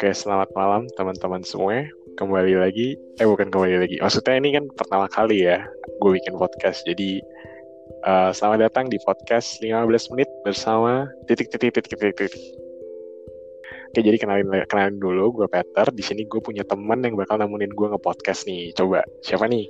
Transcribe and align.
Oke, 0.00 0.16
selamat 0.16 0.56
malam 0.56 0.88
teman-teman 0.96 1.44
semua. 1.44 1.84
Kembali 2.16 2.56
lagi, 2.56 2.96
eh 3.20 3.28
bukan 3.28 3.52
kembali 3.52 3.84
lagi. 3.84 4.00
Maksudnya 4.00 4.40
ini 4.40 4.56
kan 4.56 4.64
pertama 4.72 5.04
kali 5.12 5.44
ya 5.44 5.60
gue 6.00 6.10
bikin 6.16 6.40
podcast. 6.40 6.88
Jadi 6.88 7.20
uh, 8.08 8.32
selamat 8.32 8.64
datang 8.64 8.88
di 8.88 8.96
podcast 9.04 9.60
15 9.60 9.84
menit 10.16 10.24
bersama 10.40 11.04
titik 11.28 11.52
titik 11.52 11.76
titik 11.76 12.00
titik 12.00 12.16
titik. 12.16 12.44
Oke, 13.92 14.00
jadi 14.00 14.16
kenalin 14.16 14.64
kenalin 14.72 14.96
dulu 15.04 15.44
gue 15.44 15.46
Peter. 15.52 15.92
Di 15.92 16.00
sini 16.00 16.24
gue 16.24 16.40
punya 16.40 16.64
teman 16.64 17.04
yang 17.04 17.20
bakal 17.20 17.36
nemenin 17.36 17.68
gue 17.68 17.92
nge-podcast 17.92 18.48
nih. 18.48 18.72
Coba 18.72 19.04
siapa 19.20 19.52
nih? 19.52 19.68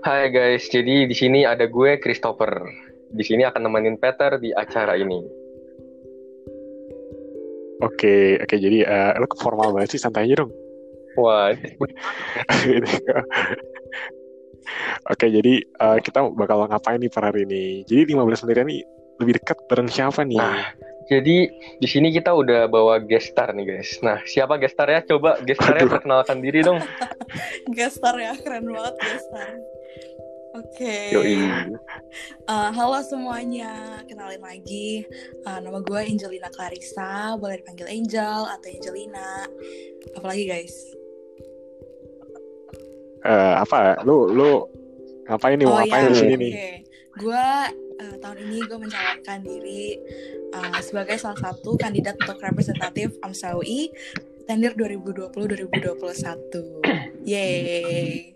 Hai 0.00 0.32
guys, 0.32 0.72
jadi 0.72 1.04
di 1.04 1.12
sini 1.12 1.44
ada 1.44 1.68
gue 1.68 2.00
Christopher. 2.00 2.64
Di 3.12 3.20
sini 3.28 3.44
akan 3.44 3.68
nemenin 3.68 4.00
Peter 4.00 4.40
di 4.40 4.56
acara 4.56 4.96
ini. 4.96 5.45
Oke, 7.84 8.40
oke 8.40 8.56
jadi 8.56 8.88
uh, 8.88 9.12
lo 9.20 9.28
formal 9.36 9.76
banget 9.76 9.96
sih, 9.96 10.00
santai 10.00 10.24
aja 10.24 10.44
dong. 10.44 10.52
Wah. 11.20 11.52
oke, 15.12 15.26
jadi 15.26 15.54
uh, 15.80 15.98
kita 16.00 16.24
bakal 16.32 16.64
ngapain 16.68 17.00
nih 17.00 17.12
per 17.12 17.28
hari 17.28 17.44
ini? 17.44 17.84
Jadi 17.84 18.16
15 18.16 18.44
menit 18.48 18.58
ini 18.64 18.76
lebih 19.20 19.32
dekat 19.40 19.58
bareng 19.68 19.88
siapa 19.88 20.24
nih? 20.24 20.40
Nah, 20.40 20.72
jadi 21.06 21.36
di 21.52 21.88
sini 21.88 22.12
kita 22.12 22.32
udah 22.32 22.68
bawa 22.68 23.00
gestar 23.04 23.52
nih 23.52 23.76
guys. 23.76 24.00
Nah, 24.00 24.24
siapa 24.24 24.56
gestar 24.56 24.88
ya? 24.88 25.04
Coba 25.04 25.36
gestarnya 25.44 25.88
perkenalkan 25.88 26.40
diri 26.40 26.64
dong. 26.64 26.80
gestar 27.76 28.16
ya, 28.16 28.32
keren 28.40 28.72
banget 28.72 28.94
gestar. 29.00 29.48
Oke. 30.56 31.12
Okay. 31.12 31.36
Uh, 32.46 32.70
halo 32.70 33.02
semuanya, 33.02 33.98
kenalin 34.06 34.38
lagi. 34.38 35.02
Uh, 35.42 35.58
nama 35.58 35.82
gue 35.82 35.98
Angelina 35.98 36.46
Clarissa, 36.46 37.34
boleh 37.34 37.58
dipanggil 37.58 37.90
Angel 37.90 38.46
atau 38.46 38.68
Angelina. 38.70 39.50
Apalagi 40.14 40.46
guys? 40.46 40.94
Uh, 43.26 43.58
apa? 43.60 43.98
Lu 44.06 44.30
lu 44.30 44.62
ngapain 45.26 45.58
nih? 45.58 45.66
Oh, 45.66 45.74
ngapain 45.74 46.06
iya, 46.06 46.10
di 46.14 46.16
sini 46.16 46.34
okay. 46.38 46.40
nih? 46.40 46.52
Gue 47.18 47.46
uh, 47.98 48.14
tahun 48.22 48.38
ini 48.46 48.58
gue 48.62 48.78
mencalonkan 48.78 49.42
diri 49.42 49.98
uh, 50.54 50.78
sebagai 50.78 51.18
salah 51.18 51.50
satu 51.50 51.74
kandidat 51.74 52.14
untuk 52.22 52.38
representatif 52.38 53.18
AMSA 53.26 53.58
UI 53.58 53.90
tendir 54.46 54.78
2020-2021. 54.78 57.26
Yeay. 57.26 58.35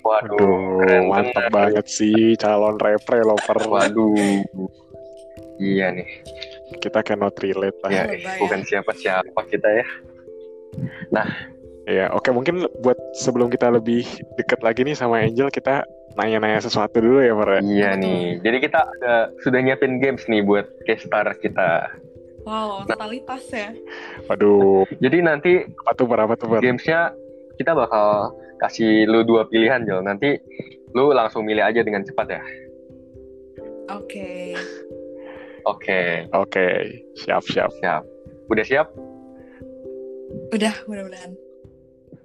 Waduh, 0.00 0.36
Aduh, 0.80 1.02
mantap 1.12 1.48
bener. 1.48 1.52
banget 1.52 1.86
sih 1.86 2.34
calon 2.40 2.80
rapper 2.80 3.20
lover. 3.24 3.58
Waduh. 3.68 4.44
Iya 5.60 5.92
nih. 5.92 6.08
Kita 6.80 7.04
cannot 7.04 7.36
relate 7.44 7.76
lah. 7.84 7.90
Ya, 7.92 8.04
Lebay, 8.08 8.38
bukan 8.40 8.60
siapa-siapa 8.64 9.40
kita 9.52 9.68
ya. 9.68 9.86
Ya, 11.90 12.06
oke 12.14 12.30
mungkin 12.30 12.70
buat 12.80 12.96
sebelum 13.18 13.50
kita 13.50 13.66
lebih 13.72 14.06
deket 14.38 14.62
lagi 14.62 14.86
nih 14.86 14.94
sama 14.94 15.26
Angel, 15.26 15.50
kita 15.50 15.82
nanya-nanya 16.14 16.62
sesuatu 16.62 17.02
dulu 17.02 17.18
ya, 17.18 17.34
Mer. 17.34 17.60
Iya 17.66 17.98
nih. 17.98 18.38
Jadi 18.46 18.56
kita 18.62 18.78
ada, 18.78 19.34
sudah 19.42 19.58
nyiapin 19.58 19.98
games 19.98 20.22
nih 20.30 20.40
buat 20.46 20.70
gestar 20.86 21.26
kita. 21.42 21.90
Wow, 22.46 22.86
totalitas 22.88 23.42
ya. 23.52 23.74
Waduh, 24.30 24.86
Jadi 25.02 25.18
nanti 25.20 25.52
apa 25.66 25.92
tuh, 25.98 26.06
Mer? 26.06 26.24
Apa 26.24 26.34
tuh, 26.38 26.46
gamesnya 26.62 27.10
kita 27.60 27.76
bakal 27.76 28.32
kasih 28.56 29.04
lu 29.04 29.20
dua 29.20 29.44
pilihan 29.44 29.84
Jol. 29.84 30.00
Nanti 30.00 30.40
lu 30.96 31.12
langsung 31.12 31.44
milih 31.44 31.60
aja 31.60 31.84
dengan 31.84 32.00
cepat 32.00 32.40
ya. 32.40 32.42
Oke. 33.92 34.56
Oke, 35.68 36.24
Oke, 36.32 36.68
siap-siap. 37.20 37.68
siap. 37.84 38.00
Udah 38.48 38.64
siap? 38.64 38.88
Udah, 40.56 40.72
mudah-mudahan. 40.88 41.36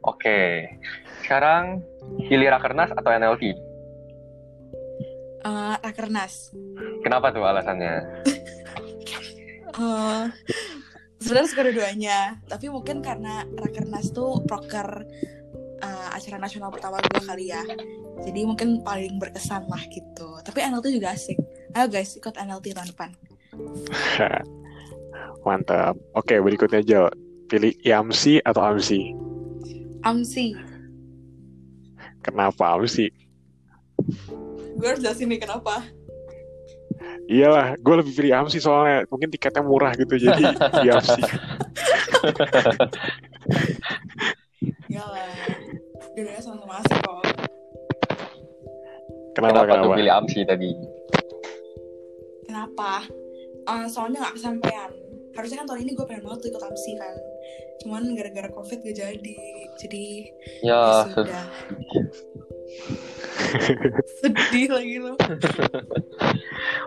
Oke. 0.07 0.71
Sekarang 1.19 1.83
pilih 2.31 2.47
Rakernas 2.47 2.95
atau 2.95 3.11
NLT? 3.11 3.43
Uh, 5.43 5.75
Rakernas. 5.83 6.55
Kenapa 7.03 7.35
tuh 7.35 7.43
alasannya? 7.43 8.23
Uh, 9.75 10.31
sebenarnya 11.25 11.49
suka 11.49 11.65
dua-duanya 11.65 12.19
tapi 12.45 12.69
mungkin 12.69 13.01
karena 13.01 13.49
rakernas 13.57 14.13
tuh 14.13 14.45
proker 14.45 15.09
uh, 15.85 16.09
acara 16.17 16.41
nasional 16.41 16.73
pertama 16.73 16.97
gue 16.97 17.21
kali 17.21 17.53
ya 17.53 17.61
jadi 18.25 18.39
mungkin 18.41 18.81
paling 18.81 19.21
berkesan 19.21 19.69
lah 19.69 19.83
gitu 19.93 20.41
tapi 20.41 20.65
NLT 20.65 20.97
juga 20.97 21.13
asik 21.13 21.37
ayo 21.77 21.85
guys 21.85 22.17
ikut 22.17 22.33
NLT 22.33 22.73
tahun 22.73 22.89
depan 22.89 23.09
Mantap. 25.45 25.93
Oke, 26.17 26.41
berikutnya 26.41 26.81
Jel. 26.81 27.05
Pilih 27.45 27.77
IAMSI 27.85 28.41
atau 28.41 28.65
AMSI? 28.65 29.13
AMSI 30.01 30.57
Kenapa 32.25 32.73
AMSI? 32.73 33.13
gue 34.75 34.87
harus 34.87 35.01
jelasin 35.01 35.31
nih 35.31 35.39
kenapa 35.39 35.83
Iyalah, 37.25 37.73
gue 37.81 37.95
lebih 37.97 38.13
pilih 38.13 38.31
AMSI 38.37 38.59
soalnya 38.61 39.03
mungkin 39.09 39.33
tiketnya 39.33 39.65
murah 39.65 39.97
gitu, 39.97 40.13
jadi 40.15 40.45
ya 40.87 41.01
lah 41.01 41.05
dua 46.15 46.39
sama-sama 46.39 46.79
asik 46.79 46.99
kok 47.03 47.19
Kenapa, 49.35 49.67
Kenapa, 49.67 49.67
tuh 49.67 49.83
kenapa? 49.83 49.99
pilih 49.99 50.13
AMSI 50.15 50.41
tadi? 50.47 50.69
kenapa 52.47 52.91
Uh, 53.65 53.89
soalnya 53.89 54.21
nggak 54.21 54.37
kesampaian 54.37 54.93
harusnya 55.33 55.57
kan 55.57 55.65
tahun 55.65 55.89
ini 55.89 55.97
gue 55.97 56.05
pengen 56.05 56.21
banget 56.21 56.39
tuh 56.45 56.49
ikut 56.53 56.63
AMSI 56.69 56.93
kan 57.01 57.15
cuman 57.81 58.13
gara-gara 58.13 58.45
covid 58.53 58.77
gak 58.85 58.93
jadi 58.93 59.37
jadi 59.81 60.05
Ya, 60.61 60.77
ya 60.77 61.09
sudah 61.09 61.45
sedih 64.21 64.69
lagi 64.69 65.01
lo 65.01 65.17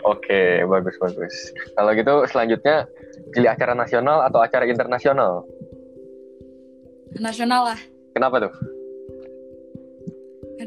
oke, 0.06 0.43
bagus 0.71 0.95
bagus. 1.03 1.34
Kalau 1.75 1.91
gitu 1.99 2.15
selanjutnya 2.31 2.87
pilih 3.34 3.50
acara 3.50 3.75
nasional 3.75 4.22
atau 4.22 4.39
acara 4.39 4.71
internasional? 4.71 5.43
nasional 7.19 7.75
lah 7.75 7.81
Kenapa 8.15 8.47
tuh? 8.47 8.55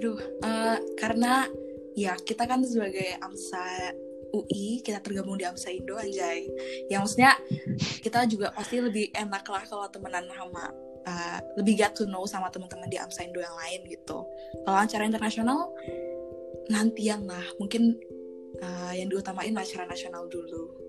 Aduh 0.01 0.17
eh, 0.17 0.77
karena 0.97 1.45
ya 1.93 2.17
kita 2.17 2.49
kan 2.49 2.65
sebagai 2.65 3.21
AMSA 3.21 3.93
UI 4.33 4.81
kita 4.81 4.97
tergabung 4.97 5.37
di 5.37 5.45
AMSA 5.45 5.69
Indo 5.77 5.93
anjay 5.93 6.49
ya 6.89 6.97
maksudnya 6.97 7.37
kita 8.01 8.25
juga 8.25 8.49
pasti 8.49 8.81
lebih 8.81 9.13
enak 9.13 9.45
lah 9.45 9.61
kalau 9.69 9.85
temenan 9.93 10.25
sama 10.33 10.73
eh, 11.05 11.37
lebih 11.61 11.85
get 11.85 11.93
to 11.93 12.09
know 12.09 12.25
sama 12.25 12.49
teman-teman 12.49 12.89
di 12.89 12.97
AMSA 12.97 13.29
Indo 13.29 13.45
yang 13.45 13.53
lain 13.53 13.85
gitu 13.93 14.25
kalau 14.65 14.81
acara 14.81 15.05
internasional 15.05 15.69
nantian 16.73 17.29
lah 17.29 17.45
mungkin 17.61 17.93
eh, 18.57 18.93
yang 18.97 19.05
diutamain 19.13 19.53
acara 19.53 19.85
nasional 19.85 20.25
dulu 20.25 20.81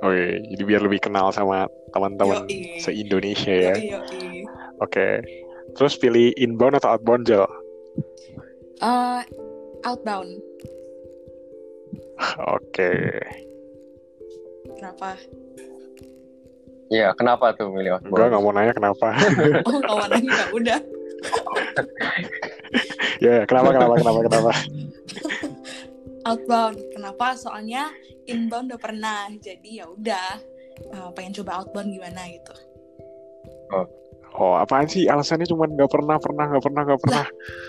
Oke, 0.00 0.40
jadi 0.48 0.62
biar 0.64 0.80
lebih 0.80 1.06
kenal 1.06 1.28
sama 1.28 1.68
teman-teman 1.92 2.48
Yoi. 2.48 2.80
se-Indonesia 2.80 3.52
ya. 3.52 3.76
Yoi. 3.76 4.48
Oke. 5.70 5.78
Terus 5.78 5.94
pilih 6.02 6.34
inbound 6.34 6.82
atau 6.82 6.98
outbound, 6.98 7.30
Jel? 7.30 7.46
Eh, 8.80 9.22
outbound 9.86 10.40
Oke. 12.56 12.92
kenapa 14.76 15.16
Iya, 16.90 17.14
kenapa 17.14 17.54
tuh 17.54 17.70
milih 17.70 18.02
outbound? 18.02 18.18
Gue 18.18 18.26
nggak 18.34 18.42
mau 18.42 18.50
nanya 18.50 18.74
kenapa. 18.74 19.14
oh 19.70 19.78
kawan 19.86 20.10
nggak 20.10 20.50
udah 20.50 20.80
ya, 23.24 23.44
kenapa, 23.44 23.76
kenapa, 23.76 23.94
kenapa, 24.00 24.20
kenapa? 24.26 24.52
outbound. 26.24 26.76
Kenapa? 26.96 27.26
Soalnya 27.36 27.92
inbound 28.24 28.72
udah 28.72 28.80
pernah. 28.80 29.28
Jadi 29.36 29.84
ya 29.84 29.86
udah 29.86 30.40
uh, 30.96 31.10
pengen 31.12 31.36
coba 31.40 31.62
outbound 31.62 31.92
gimana 31.92 32.24
gitu. 32.32 32.54
Oh, 34.38 34.54
apaan 34.56 34.86
sih? 34.86 35.10
Alasannya 35.10 35.46
cuma 35.50 35.66
nggak 35.66 35.90
pernah, 35.90 36.16
pernah, 36.22 36.44
nggak 36.46 36.62
pernah, 36.62 36.82
nggak 36.86 37.00
pernah. 37.02 37.24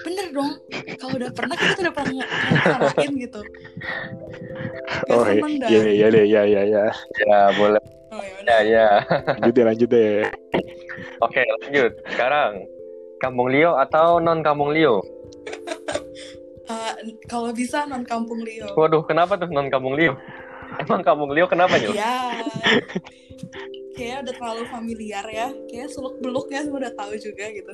Bener 0.06 0.28
dong. 0.30 0.52
Kalau 1.02 1.14
udah 1.18 1.32
pernah 1.34 1.56
kita 1.58 1.74
udah 1.82 1.94
pernah 1.94 2.26
ngelakuin 2.54 3.14
gitu. 3.18 3.42
Gak 5.10 5.18
Oh, 5.18 5.26
iya, 5.28 5.82
iya 5.90 6.08
deh, 6.14 6.26
iya, 6.26 6.42
iya, 6.46 6.62
iya. 6.64 6.84
Ya, 7.26 7.40
boleh. 7.58 7.82
Oh, 8.12 8.22
ya 8.46 8.60
Ya. 8.62 8.90
Lanjut 9.40 9.54
deh, 9.58 9.66
lanjut 9.66 9.90
deh. 9.90 10.16
Oke, 11.26 11.42
lanjut. 11.66 11.92
Sekarang 12.14 12.62
Kampung 13.22 13.50
Lio 13.50 13.78
atau 13.78 14.22
non 14.22 14.42
Kampung 14.46 14.74
Lio? 14.74 15.02
Uh, 16.72 16.94
kalau 17.28 17.52
bisa 17.52 17.84
non 17.90 18.08
kampung 18.08 18.42
Leo. 18.48 18.72
Waduh, 18.80 19.04
kenapa 19.04 19.36
tuh 19.36 19.52
non 19.52 19.68
Kampung 19.68 19.98
Lio? 19.98 20.16
Emang 20.80 21.04
Kampung 21.04 21.36
Lio 21.36 21.46
kenapa 21.52 21.76
Nyul? 21.76 21.94
Iya. 21.98 22.16
Kayaknya 23.96 24.18
udah 24.24 24.34
terlalu 24.40 24.64
familiar 24.72 25.26
ya. 25.28 25.48
Kayaknya 25.68 25.90
seluk 25.92 26.16
beluknya 26.24 26.64
semua 26.64 26.80
udah 26.88 26.94
tahu 26.96 27.14
juga 27.20 27.46
gitu. 27.52 27.74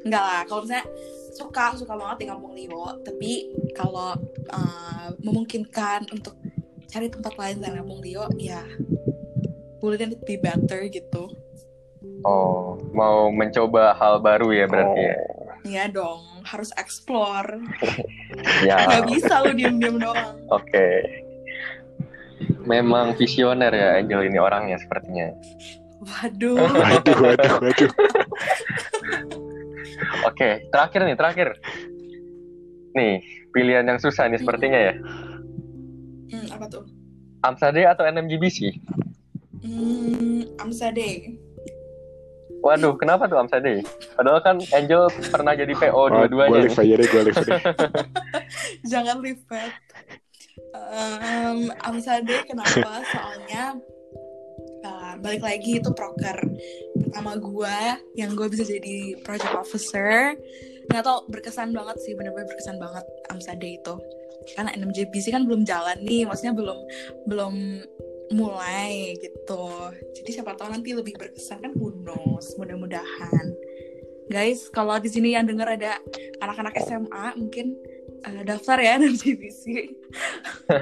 Enggak 0.00 0.22
lah, 0.24 0.40
kalau 0.48 0.60
misalnya 0.64 0.86
suka 1.36 1.64
suka 1.76 1.92
banget 1.92 2.16
di 2.24 2.26
kampung 2.28 2.52
Leo, 2.56 2.84
tapi 3.04 3.32
kalau 3.76 4.16
uh, 4.48 5.08
memungkinkan 5.20 6.08
untuk 6.08 6.36
cari 6.88 7.06
tempat 7.12 7.36
lain 7.36 7.60
selain 7.60 7.76
kampung 7.84 8.00
Leo, 8.00 8.24
ya 8.40 8.64
boleh 9.80 9.96
dan 10.00 10.12
be 10.24 10.36
better 10.40 10.88
gitu. 10.88 11.28
Oh, 12.24 12.76
mau 12.92 13.28
mencoba 13.32 13.96
hal 13.96 14.20
baru 14.20 14.52
ya 14.52 14.64
berarti 14.68 15.00
ya? 15.00 15.16
Oh. 15.16 15.28
Iya 15.60 15.84
dong, 15.92 16.22
harus 16.44 16.72
explore. 16.76 17.60
Ya, 18.64 18.86
Gak 18.86 19.10
bisa 19.10 19.42
lu 19.42 19.52
diem-diem 19.58 19.98
doang. 19.98 20.38
oke. 20.54 20.88
Memang 22.70 23.18
visioner 23.18 23.72
ya 23.74 23.98
Angel 23.98 24.22
ini 24.24 24.38
orangnya 24.38 24.78
sepertinya. 24.78 25.34
Waduh. 26.00 26.56
Waduh, 26.80 27.16
waduh, 27.18 27.52
waduh. 27.60 27.90
Oke, 30.24 30.64
terakhir 30.70 31.00
nih, 31.02 31.16
terakhir. 31.18 31.48
Nih, 32.90 33.20
pilihan 33.50 33.84
yang 33.84 33.98
susah 33.98 34.24
nih 34.26 34.38
sepertinya 34.38 34.80
ya. 34.80 34.94
Hmm, 36.30 36.46
apa 36.50 36.64
tuh? 36.70 36.84
Amsade 37.42 37.82
atau 37.84 38.06
NMGBC? 38.06 38.80
Hmm, 39.60 40.46
Amsade. 40.56 41.36
Waduh, 42.60 42.96
kenapa 42.96 43.24
tuh 43.24 43.40
Amsade? 43.40 43.80
Padahal 44.14 44.40
kan 44.40 44.56
Angel 44.72 45.08
pernah 45.32 45.52
jadi 45.52 45.72
PO 45.72 45.90
Oh, 45.90 46.06
gue 46.06 46.28
dua-duanya. 46.28 46.64
live 46.64 46.76
aja 46.76 46.94
deh, 46.96 47.06
gue 47.12 47.22
live 47.28 47.40
deh. 47.40 47.60
Jangan 48.84 49.16
lipat. 49.20 49.70
Um, 50.90 51.68
Amsade 51.84 52.48
kenapa? 52.48 53.04
Soalnya 53.04 53.76
uh, 54.86 55.14
balik 55.20 55.44
lagi 55.44 55.78
itu 55.78 55.90
proker 55.92 56.38
pertama 56.96 57.36
gue 57.36 57.78
yang 58.16 58.32
gue 58.32 58.46
bisa 58.48 58.64
jadi 58.64 59.20
project 59.20 59.54
officer. 59.54 60.34
Nggak 60.90 61.02
tau 61.06 61.22
berkesan 61.30 61.70
banget 61.70 61.96
sih, 62.02 62.16
bener-bener 62.16 62.48
berkesan 62.48 62.80
banget 62.80 63.04
Amsade 63.30 63.68
itu. 63.68 63.94
Karena 64.56 64.72
NMJBC 64.74 65.30
kan 65.30 65.44
belum 65.46 65.62
jalan 65.68 66.00
nih, 66.02 66.24
maksudnya 66.26 66.56
belum 66.56 66.78
belum 67.28 67.54
mulai 68.30 69.18
gitu. 69.18 69.90
Jadi 70.14 70.30
siapa 70.30 70.54
tahu 70.54 70.70
nanti 70.70 70.94
lebih 70.94 71.18
berkesan 71.18 71.62
kan 71.62 71.74
knows, 71.74 72.54
mudah-mudahan. 72.58 73.46
Guys, 74.30 74.70
kalau 74.70 74.94
di 75.02 75.10
sini 75.10 75.34
yang 75.34 75.42
denger 75.42 75.66
ada 75.66 75.98
anak-anak 76.38 76.78
SMA 76.86 77.34
mungkin 77.34 77.74
uh, 78.26 78.42
daftar 78.44 78.76
ya 78.80 78.96
NMJBC. 79.00 79.64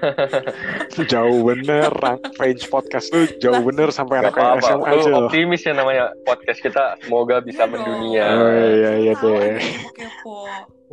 Jauh 1.13 1.41
bener, 1.45 1.93
rank 2.01 2.25
range 2.41 2.65
podcast 2.73 3.13
lu 3.13 3.29
jauh 3.39 3.61
bener 3.61 3.93
sampai 3.93 4.25
anak 4.25 4.35
apa-apa, 4.35 4.65
SMA 4.65 4.89
lu 4.89 4.99
aja 4.99 5.11
loh. 5.13 5.29
optimis 5.29 5.63
ya 5.63 5.73
namanya 5.77 6.05
podcast 6.25 6.61
kita. 6.65 6.97
Semoga 7.05 7.45
bisa 7.45 7.63
Iya 7.65 7.71
mendunia. 7.71 8.27
Oh 8.33 8.51
iya 8.51 8.91
iya 8.99 9.13
Tahu 9.15 9.29
deh. 9.29 9.39
aja 9.39 9.59
kepo-kepo. 9.61 10.37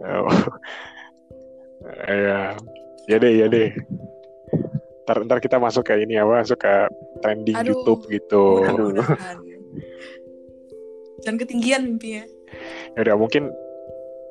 Oh. 0.04 0.30
Iya. 2.06 2.42
Ya 3.06 3.22
deh, 3.22 3.34
ya 3.38 3.46
deh. 3.48 3.70
Ntar, 5.06 5.18
ntar 5.30 5.38
kita 5.38 5.62
masuk 5.62 5.86
ke 5.86 5.94
ini 6.02 6.18
apa, 6.18 6.42
masuk 6.42 6.58
ke 6.66 6.76
trending 7.22 7.54
Aduh. 7.62 7.78
YouTube 7.78 8.02
gitu. 8.10 8.66
Jangan 11.26 11.38
ketinggian 11.42 11.82
mimpinya. 11.86 12.26
Ya 12.98 13.00
udah 13.06 13.16
mungkin 13.18 13.54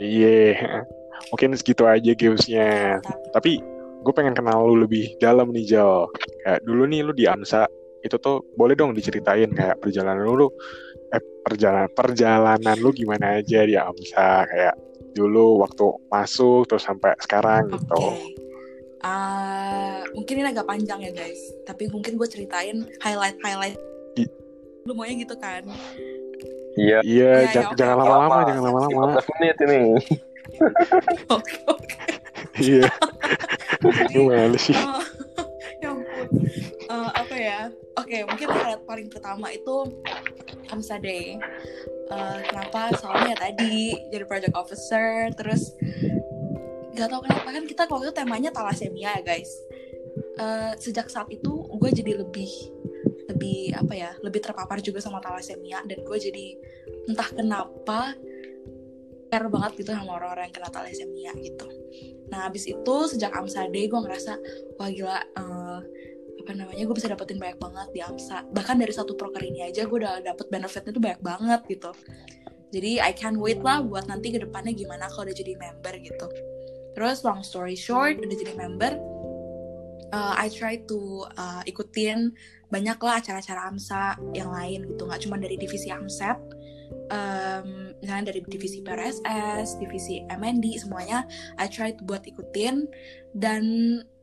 iya. 0.03 0.83
Mungkin 1.31 1.55
segitu 1.57 1.85
aja 1.85 2.13
gamesnya. 2.15 3.01
Tapi 3.33 3.59
gue 4.05 4.13
pengen 4.13 4.37
kenal 4.37 4.65
lu 4.69 4.85
lebih 4.85 5.17
dalam 5.19 5.51
nih 5.51 5.65
Jal. 5.65 6.07
Kayak 6.45 6.61
dulu 6.63 6.83
nih 6.87 7.01
lu 7.03 7.13
di 7.13 7.25
AMSA 7.25 7.65
itu 8.05 8.21
tuh 8.21 8.45
boleh 8.55 8.77
dong 8.77 8.93
diceritain 8.93 9.49
kayak 9.49 9.81
perjalanan 9.81 10.29
lu, 10.29 10.37
lu 10.37 10.49
eh 11.09 11.23
perjalanan 11.41 11.89
perjalanan 11.97 12.77
lu 12.77 12.93
gimana 12.93 13.41
aja 13.41 13.65
di 13.65 13.81
AMSA 13.81 14.45
kayak 14.45 14.75
dulu 15.17 15.63
waktu 15.65 15.89
masuk 16.11 16.69
terus 16.69 16.85
sampai 16.85 17.17
sekarang 17.23 17.71
Oke. 17.71 17.81
gitu. 17.81 18.03
Ah, 19.05 20.01
mungkin 20.17 20.41
ini 20.41 20.49
agak 20.49 20.65
panjang 20.65 21.01
ya 21.01 21.13
guys. 21.13 21.41
Tapi 21.65 21.93
mungkin 21.93 22.17
gue 22.17 22.25
ceritain 22.25 22.89
highlight-highlight. 23.01 23.77
I- 24.17 24.33
Lu 24.85 24.93
maunya 24.93 25.21
gitu 25.21 25.37
kan? 25.37 25.65
Iya. 26.75 27.05
Iya, 27.05 27.33
Iya, 27.47 27.53
jangan, 27.53 27.73
iya, 27.73 27.77
jangan 27.77 27.97
oke, 27.97 28.03
lama-lama, 28.05 28.35
oke. 28.35 28.47
jangan 28.49 28.63
lama-lama. 28.65 29.11
15 29.21 29.33
menit 29.37 29.57
ini. 29.61 29.83
Iya, 32.55 32.87
gimana 34.11 34.57
sih? 34.59 34.77
Ya 35.83 35.93
ampun. 35.93 36.29
Eh, 36.89 37.11
apa 37.13 37.35
ya? 37.37 37.69
Oke, 38.01 38.25
mungkin 38.25 38.49
highlight 38.49 38.85
paling 38.89 39.09
pertama 39.13 39.53
itu 39.53 39.85
Hamsa 40.73 40.97
Day. 40.97 41.37
Eh, 42.09 42.39
kenapa? 42.49 42.95
Soalnya 42.97 43.37
ya 43.37 43.37
tadi 43.37 43.93
jadi 44.09 44.25
project 44.25 44.55
officer, 44.57 45.29
terus 45.37 45.77
gak 46.95 47.11
tau 47.11 47.21
kenapa 47.21 47.49
kan 47.53 47.65
kita 47.69 47.85
waktu 47.91 48.09
itu 48.09 48.15
temanya 48.17 48.51
thalassemia 48.55 49.19
ya 49.19 49.23
guys. 49.25 49.51
Eh, 50.41 50.73
sejak 50.81 51.13
saat 51.13 51.29
itu 51.29 51.53
gue 51.69 51.91
jadi 51.93 52.23
lebih 52.23 52.51
lebih 53.29 53.75
apa 53.75 53.93
ya 53.93 54.11
lebih 54.23 54.41
terpapar 54.41 54.79
juga 54.81 55.03
sama 55.03 55.19
thalassemia 55.19 55.83
dan 55.85 55.99
gue 56.01 56.19
jadi 56.19 56.47
entah 57.11 57.29
kenapa 57.35 58.15
care 59.31 59.49
banget 59.49 59.73
gitu 59.85 59.91
sama 59.93 60.21
orang-orang 60.21 60.51
yang 60.51 60.55
kena 60.55 60.71
thalassemia 60.71 61.33
gitu. 61.41 61.67
Nah 62.31 62.49
habis 62.49 62.65
itu 62.69 62.97
sejak 63.11 63.31
AMSA 63.33 63.69
Day 63.71 63.89
gue 63.89 64.01
ngerasa 64.01 64.33
wah 64.77 64.91
gila 64.91 65.19
eh, 65.21 65.81
apa 66.45 66.51
namanya 66.53 66.83
gue 66.85 66.97
bisa 66.97 67.09
dapetin 67.09 67.41
banyak 67.41 67.59
banget 67.59 67.89
di 67.93 68.01
AMSA. 68.05 68.49
Bahkan 68.53 68.77
dari 68.81 68.93
satu 68.93 69.17
proker 69.17 69.41
ini 69.41 69.65
aja 69.65 69.89
gue 69.89 69.97
udah 69.97 70.21
dapet 70.21 70.47
benefitnya 70.53 70.93
tuh 70.93 71.03
banyak 71.03 71.23
banget 71.25 71.61
gitu. 71.71 71.91
Jadi 72.75 72.99
I 72.99 73.15
can't 73.15 73.39
wait 73.39 73.63
lah 73.63 73.81
buat 73.87 74.11
nanti 74.11 74.35
ke 74.35 74.43
depannya 74.43 74.75
gimana 74.75 75.07
kalau 75.07 75.31
udah 75.31 75.37
jadi 75.37 75.55
member 75.55 75.95
gitu. 76.03 76.27
Terus 76.95 77.23
long 77.23 77.43
story 77.43 77.79
short 77.79 78.23
udah 78.23 78.37
jadi 78.39 78.55
member, 78.55 78.95
uh, 80.15 80.35
I 80.39 80.47
try 80.47 80.79
to 80.87 81.27
uh, 81.35 81.63
ikutin 81.67 82.31
banyak 82.71 82.99
lah 83.03 83.23
acara-acara 83.23 83.71
AMSA 83.71 84.19
yang 84.35 84.51
lain 84.51 84.87
gitu 84.95 85.03
nggak 85.07 85.21
cuma 85.27 85.37
dari 85.39 85.59
divisi 85.59 85.91
AMSET 85.91 86.39
um, 87.11 87.84
misalnya 88.05 88.37
dari 88.37 88.45
divisi 88.45 88.85
PRSS, 88.85 89.81
divisi 89.81 90.21
MND 90.29 90.77
semuanya 90.77 91.25
I 91.57 91.73
try 91.73 91.97
to 91.97 92.05
buat 92.05 92.29
ikutin. 92.29 92.85
Dan 93.33 93.65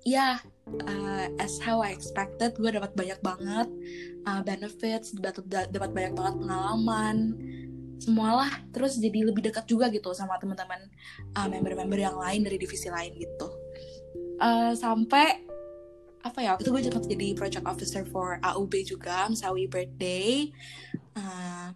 ya 0.06 0.38
uh, 0.86 1.26
as 1.42 1.58
how 1.58 1.82
I 1.82 1.90
expected 1.92 2.54
gue 2.62 2.72
dapat 2.72 2.94
banyak 2.94 3.20
banget 3.26 3.68
uh, 4.30 4.42
benefits 4.46 5.18
dapat 5.18 5.92
banyak 5.92 6.14
banget 6.14 6.36
pengalaman 6.38 7.18
semualah. 7.98 8.54
Terus 8.70 9.02
jadi 9.02 9.26
lebih 9.26 9.46
dekat 9.46 9.66
juga 9.66 9.90
gitu 9.90 10.14
sama 10.14 10.38
teman-teman 10.38 10.86
uh, 11.38 11.48
member-member 11.50 11.98
yang 11.98 12.18
lain 12.18 12.46
dari 12.46 12.62
divisi 12.62 12.90
lain 12.90 13.18
gitu. 13.18 13.50
Uh, 14.42 14.74
sampai 14.74 15.50
apa 16.22 16.38
ya 16.38 16.54
waktu 16.54 16.70
itu 16.70 16.72
gue 16.74 16.82
sempat 16.86 17.06
jadi 17.10 17.28
project 17.34 17.66
officer 17.66 18.06
for 18.06 18.38
AUB 18.46 18.74
juga 18.86 19.26
Msawi 19.30 19.66
birthday. 19.66 20.50
Uh, 21.18 21.74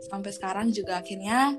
sampai 0.00 0.30
sekarang 0.32 0.72
juga 0.72 1.00
akhirnya 1.00 1.56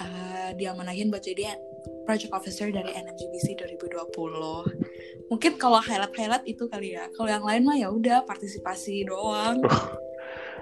uh, 0.00 0.50
diamanahin 0.56 1.12
buat 1.12 1.24
jadi 1.24 1.56
project 2.04 2.32
officer 2.32 2.68
dari 2.72 2.92
NMGBC 2.92 3.60
2020 3.60 5.28
mungkin 5.32 5.52
kalau 5.56 5.80
highlight 5.80 6.12
highlight 6.16 6.44
itu 6.44 6.68
kali 6.68 6.96
ya 6.96 7.08
kalau 7.16 7.28
yang 7.28 7.44
lain 7.44 7.62
mah 7.64 7.76
ya 7.76 7.88
udah 7.88 8.24
partisipasi 8.28 9.08
doang 9.08 9.60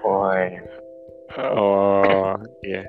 Woi. 0.03 0.59
Oh, 1.39 2.35
iya. 2.59 2.83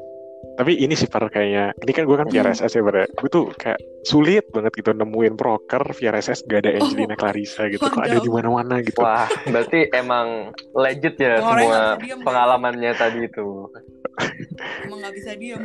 Tapi 0.54 0.78
ini 0.78 0.94
sih 0.94 1.10
par 1.10 1.26
kayaknya, 1.26 1.74
ini 1.82 1.90
kan 1.90 2.04
gue 2.06 2.14
kan 2.14 2.28
Hmm. 2.28 2.34
VRSS 2.34 2.72
ya 2.72 2.82
bar 2.82 2.96
ya. 3.00 3.06
Gue 3.10 3.28
tuh 3.28 3.44
kayak 3.54 3.76
sulit 4.04 4.44
banget 4.52 4.72
gitu 4.76 4.92
nemuin 4.92 5.34
proker 5.34 5.82
VRSS 5.90 6.46
gak 6.46 6.62
ada 6.62 6.70
Angelina 6.78 7.14
Oh. 7.14 7.18
Clarissa 7.18 7.62
gitu. 7.66 7.82
Kok 7.82 7.98
ada 7.98 8.18
di 8.18 8.30
mana-mana 8.30 8.78
gitu. 8.80 9.00
Wah, 9.02 9.26
berarti 9.44 9.90
emang 9.90 10.52
legit 10.72 11.18
ya 11.18 11.38
Orang 11.38 11.64
semua 11.64 11.80
diem, 11.98 12.20
pengalamannya 12.22 12.92
tadi 12.94 13.26
itu. 13.26 13.66
emang 14.86 14.98
nggak 15.02 15.14
bisa 15.18 15.30
diem 15.34 15.62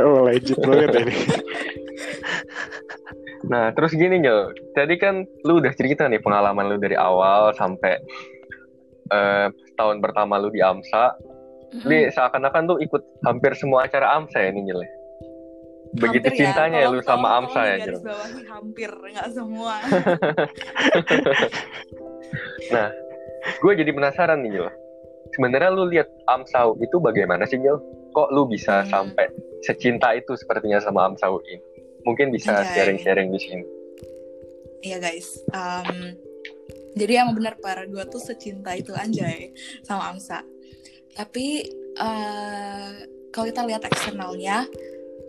Oh, 0.00 0.24
legit 0.24 0.56
banget 0.58 0.88
ini. 0.98 1.14
Nah, 3.42 3.72
terus 3.72 3.96
gini 3.96 4.20
Jel, 4.20 4.52
tadi 4.76 4.94
kan 4.94 5.24
lu 5.42 5.58
udah 5.58 5.72
cerita 5.72 6.04
nih 6.06 6.20
pengalaman 6.20 6.70
lu 6.70 6.76
dari 6.76 6.92
awal 6.92 7.50
sampai 7.56 7.96
eh, 9.10 9.46
tahun 9.74 9.98
pertama 9.98 10.36
lu 10.36 10.52
di 10.52 10.60
AMSA. 10.60 11.16
Jadi 11.72 12.10
seakan-akan 12.10 12.62
tuh 12.66 12.78
ikut 12.80 13.02
hampir 13.22 13.54
semua 13.54 13.86
acara 13.86 14.14
AMSA 14.14 14.38
ya 14.40 14.50
nih 14.50 14.62
Jel. 14.64 14.80
ya? 14.80 14.90
Begitu 15.92 16.22
Hampir 16.22 16.30
ya, 16.30 16.38
cintanya 16.46 16.78
ya, 16.80 16.88
lu 16.88 16.98
sama 17.00 17.14
tolong- 17.16 17.30
AMSA 17.36 17.50
tolong 17.52 17.66
ya 17.66 17.76
Jel. 17.80 17.98
bawahi 18.00 18.42
hampir 18.44 18.90
nggak 18.90 19.28
semua 19.28 19.74
Gue 23.58 23.72
jadi 23.72 23.90
penasaran 23.90 24.38
nih 24.42 24.52
Jel. 24.52 24.68
Sebenarnya 25.30 25.70
lu 25.70 25.86
lihat 25.86 26.08
AMSA 26.26 26.74
itu 26.78 26.96
bagaimana 26.98 27.46
sih 27.46 27.56
Jel? 27.56 27.78
Kok 28.10 28.28
lu 28.30 28.46
bisa 28.46 28.82
Hmm. 28.82 28.90
sampai 28.90 29.30
secinta 29.60 30.10
itu 30.12 30.34
sepertinya 30.34 30.78
sama 30.78 31.06
AMSA 31.06 31.26
ini? 31.44 31.58
Mungkin 32.02 32.30
bisa 32.30 32.56
Anjay. 32.56 32.74
sharing-sharing 32.74 33.28
di 33.28 33.38
sini. 33.38 33.64
Iya 34.80 34.96
guys, 34.98 35.44
um, 35.50 36.16
jadi 36.96 37.20
emang 37.20 37.36
benar 37.36 37.60
par 37.60 37.84
gue 37.84 38.00
tuh 38.08 38.16
secinta 38.16 38.72
itu 38.72 38.96
anjay 38.96 39.52
sama 39.82 40.08
Amsa. 40.08 40.40
Tapi 41.20 41.68
eh, 42.00 42.90
kalau 43.28 43.46
kita 43.52 43.62
lihat 43.68 43.84
eksternalnya, 43.84 44.64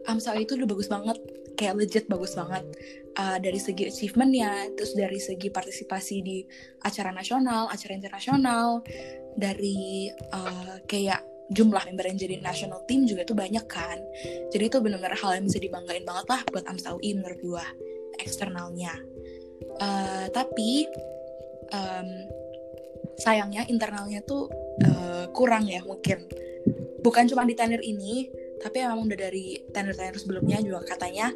Amsa 0.07 0.39
itu 0.39 0.55
udah 0.55 0.67
bagus 0.71 0.87
banget, 0.87 1.19
kayak 1.59 1.75
legit 1.75 2.05
bagus 2.07 2.39
banget. 2.39 2.63
Eh, 3.11 3.37
dari 3.43 3.59
segi 3.59 3.91
achievementnya, 3.91 4.71
terus 4.79 4.95
dari 4.95 5.19
segi 5.19 5.51
partisipasi 5.51 6.15
di 6.23 6.39
acara 6.87 7.11
nasional, 7.11 7.67
acara 7.67 7.91
internasional, 7.91 8.79
dari 9.35 10.07
eh, 10.07 10.75
kayak 10.87 11.27
jumlah 11.51 11.83
member 11.83 12.07
yang 12.07 12.15
jadi 12.15 12.35
national 12.39 12.87
team 12.87 13.03
juga 13.03 13.27
itu 13.27 13.35
banyak 13.35 13.65
kan. 13.67 13.99
Jadi 14.55 14.63
itu 14.71 14.79
benar-benar 14.79 15.19
hal 15.19 15.35
yang 15.35 15.45
bisa 15.51 15.59
dibanggain 15.59 16.07
banget 16.07 16.25
lah 16.31 16.41
buat 16.47 16.63
AMSA 16.63 16.95
UI 16.95 17.19
menurut 17.19 17.39
gue 17.43 17.65
eksternalnya. 18.23 18.95
Uh, 19.77 20.31
tapi 20.31 20.87
um, 21.75 22.09
sayangnya 23.21 23.69
internalnya 23.69 24.25
tuh 24.25 24.49
uh, 24.81 25.29
kurang 25.29 25.69
ya 25.69 25.85
mungkin. 25.85 26.25
Bukan 27.01 27.29
cuma 27.29 27.45
di 27.45 27.53
tenor 27.53 27.81
ini 27.81 28.29
tapi 28.61 28.77
emang 28.77 29.09
udah 29.09 29.17
dari 29.17 29.57
tenor-tenor 29.73 30.21
sebelumnya 30.21 30.61
juga 30.61 30.85
katanya 30.85 31.33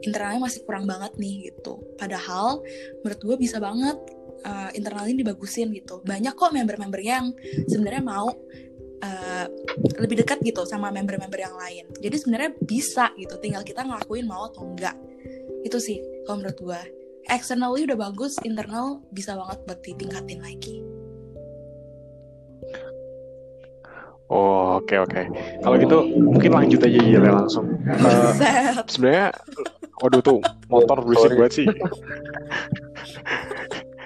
internalnya 0.00 0.40
masih 0.40 0.64
kurang 0.64 0.88
banget 0.88 1.12
nih 1.20 1.52
gitu. 1.52 1.80
Padahal 2.00 2.64
menurut 3.04 3.20
gue 3.20 3.36
bisa 3.36 3.60
banget 3.60 4.00
uh, 4.48 4.72
internalnya 4.72 5.12
dibagusin 5.12 5.68
gitu. 5.76 6.00
Banyak 6.00 6.32
kok 6.32 6.52
member-member 6.56 7.00
yang 7.04 7.36
sebenarnya 7.68 8.00
mau 8.00 8.32
uh, 9.04 9.46
lebih 10.00 10.24
dekat 10.24 10.40
gitu 10.40 10.64
sama 10.64 10.88
member-member 10.88 11.36
yang 11.36 11.52
lain. 11.60 11.92
Jadi 12.00 12.16
sebenarnya 12.16 12.50
bisa 12.64 13.12
gitu 13.20 13.36
tinggal 13.36 13.60
kita 13.60 13.84
ngelakuin 13.84 14.24
mau 14.24 14.48
atau 14.48 14.64
enggak. 14.64 14.96
Itu 15.68 15.76
sih 15.76 16.00
kalau 16.24 16.40
menurut 16.40 16.56
gue 16.56 16.80
externally 17.28 17.84
udah 17.84 18.00
bagus 18.00 18.40
internal 18.42 19.04
bisa 19.12 19.36
banget 19.36 19.60
buat 19.68 19.80
ditingkatin 19.84 20.40
lagi 20.42 20.91
Oh 24.30 24.78
oke 24.78 24.88
okay, 24.88 24.98
oke. 25.02 25.12
Okay. 25.12 25.24
Kalau 25.60 25.76
gitu 25.80 25.98
mungkin 26.20 26.50
lanjut 26.54 26.80
aja 26.84 27.00
ya 27.02 27.20
langsung. 27.20 27.66
Uh, 27.88 28.32
Sebenarnya, 28.86 29.32
waduh 30.00 30.22
tuh 30.24 30.38
motor 30.70 31.04
berisik 31.04 31.36
banget 31.36 31.52
sih. 31.62 31.66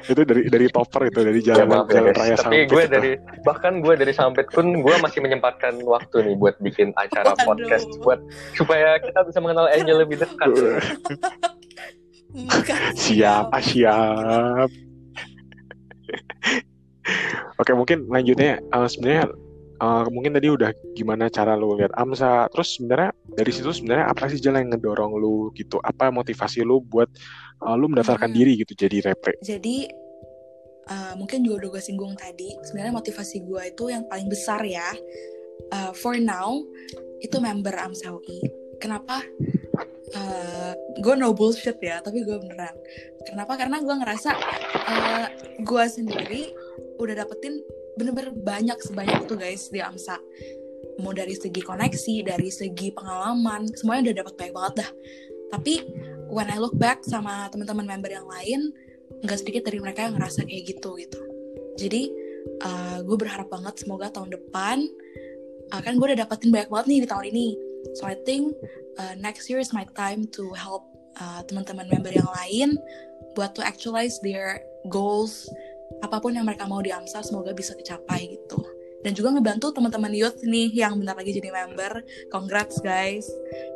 itu 0.06 0.22
dari 0.22 0.46
dari 0.46 0.70
topper 0.70 1.10
itu 1.10 1.18
dari 1.18 1.42
jalan 1.42 1.66
ya, 1.66 1.68
maaf, 1.70 1.90
jalan 1.90 2.14
ya, 2.14 2.16
raya 2.18 2.36
Tapi 2.38 2.70
gue 2.70 2.82
itu. 2.86 2.94
dari 2.94 3.18
bahkan 3.42 3.82
gue 3.82 3.94
dari 3.98 4.14
Sampit 4.14 4.46
pun 4.54 4.78
gue 4.78 4.94
masih 5.02 5.18
menyempatkan 5.18 5.82
waktu 5.82 6.30
nih 6.30 6.38
buat 6.38 6.54
bikin 6.62 6.94
acara 6.94 7.34
Waduh. 7.34 7.42
podcast 7.42 7.90
buat 8.06 8.22
supaya 8.54 9.02
kita 9.02 9.26
bisa 9.26 9.42
mengenal 9.42 9.66
Angel 9.66 10.06
lebih 10.06 10.22
dekat. 10.22 10.46
siap, 12.94 13.50
siap. 13.58 14.70
Oke 17.60 17.74
mungkin 17.74 18.06
lanjutnya 18.06 18.62
uh, 18.70 18.86
sebenarnya 18.86 19.26
uh, 19.80 20.06
mungkin 20.12 20.36
tadi 20.36 20.48
udah 20.48 20.70
gimana 20.96 21.28
cara 21.28 21.54
lu 21.58 21.76
lihat 21.76 21.92
AMSA 21.96 22.52
terus 22.52 22.76
sebenarnya 22.76 23.10
dari 23.36 23.50
situ 23.52 23.70
sebenarnya 23.72 24.06
apa 24.12 24.28
sih 24.32 24.40
jalan 24.40 24.68
yang 24.68 24.70
ngedorong 24.76 25.12
lu 25.16 25.50
gitu? 25.56 25.80
Apa 25.82 26.08
motivasi 26.12 26.64
lu 26.64 26.80
buat 26.84 27.08
uh, 27.64 27.74
lu 27.76 27.88
mendaftarkan 27.92 28.30
hmm. 28.32 28.36
diri 28.36 28.52
gitu 28.60 28.72
jadi 28.86 29.12
repre 29.12 29.36
jadi 29.40 29.88
uh, 30.90 31.14
mungkin 31.18 31.42
juga 31.44 31.66
udah 31.66 31.70
gue 31.78 31.82
singgung 31.82 32.14
tadi 32.16 32.54
sebenarnya 32.64 32.94
motivasi 32.94 33.42
gue 33.44 33.62
itu 33.72 33.84
yang 33.92 34.04
paling 34.08 34.28
besar 34.30 34.62
ya. 34.64 34.90
Uh, 35.72 35.90
for 35.96 36.14
now 36.20 36.62
itu 37.18 37.40
member 37.40 37.74
AMSA 37.74 38.12
UI 38.12 38.40
kenapa? 38.78 39.24
Uh, 40.14 40.72
gue 41.02 41.14
no 41.18 41.34
bullshit 41.34 41.76
ya 41.82 41.98
tapi 41.98 42.22
gue 42.22 42.36
beneran. 42.38 42.76
Kenapa? 43.26 43.58
Karena 43.58 43.82
gue 43.82 43.94
ngerasa 43.94 44.30
uh, 44.86 45.26
gue 45.58 45.84
sendiri 45.90 46.54
udah 46.96 47.26
dapetin 47.26 47.60
bener-bener 47.96 48.32
banyak 48.32 48.78
sebanyak 48.84 49.24
itu 49.24 49.34
guys 49.34 49.72
di 49.72 49.80
AMSA. 49.80 50.20
Mau 51.00 51.12
dari 51.12 51.36
segi 51.36 51.60
koneksi 51.60 52.14
dari 52.24 52.48
segi 52.52 52.92
pengalaman 52.92 53.68
semuanya 53.76 54.12
udah 54.12 54.16
dapat 54.24 54.34
banyak 54.36 54.54
banget 54.54 54.74
dah. 54.84 54.90
Tapi 55.56 55.74
when 56.28 56.48
I 56.52 56.60
look 56.60 56.76
back 56.76 57.02
sama 57.02 57.48
teman-teman 57.50 57.88
member 57.88 58.12
yang 58.12 58.28
lain 58.28 58.72
nggak 59.24 59.38
sedikit 59.40 59.66
dari 59.66 59.80
mereka 59.80 60.06
yang 60.06 60.20
ngerasa 60.20 60.44
kayak 60.44 60.76
gitu 60.76 61.00
gitu. 61.00 61.20
Jadi 61.76 62.12
uh, 62.64 62.68
eh, 62.68 62.98
gue 63.04 63.16
berharap 63.16 63.48
banget 63.48 63.80
semoga 63.80 64.12
tahun 64.12 64.32
depan 64.32 64.84
uh, 65.72 65.80
kan 65.80 65.96
gue 65.96 66.06
udah 66.12 66.18
dapetin 66.26 66.52
banyak 66.52 66.68
banget 66.68 66.86
nih 66.88 67.00
di 67.04 67.08
tahun 67.08 67.26
ini. 67.32 67.48
So 67.96 68.08
I 68.10 68.18
think 68.26 68.52
uh, 68.98 69.14
next 69.16 69.46
year 69.48 69.62
is 69.62 69.72
my 69.72 69.86
time 69.94 70.26
to 70.36 70.52
help 70.52 70.84
uh, 71.16 71.40
teman-teman 71.46 71.88
member 71.88 72.12
yang 72.12 72.28
lain 72.44 72.76
buat 73.36 73.54
to 73.56 73.62
actualize 73.62 74.18
their 74.24 74.60
goals 74.88 75.46
apa 76.04 76.16
pun 76.20 76.36
yang 76.36 76.44
mereka 76.44 76.68
mau 76.68 76.80
di 76.84 76.92
AMSA 76.92 77.24
semoga 77.24 77.56
bisa 77.56 77.72
kecapai 77.72 78.36
gitu. 78.36 78.60
Dan 79.04 79.14
juga 79.14 79.30
ngebantu 79.38 79.70
teman-teman 79.70 80.10
youth 80.10 80.42
nih 80.42 80.72
yang 80.74 80.98
bentar 80.98 81.14
lagi 81.14 81.30
jadi 81.30 81.54
member. 81.54 82.02
Congrats 82.26 82.82
guys. 82.82 83.28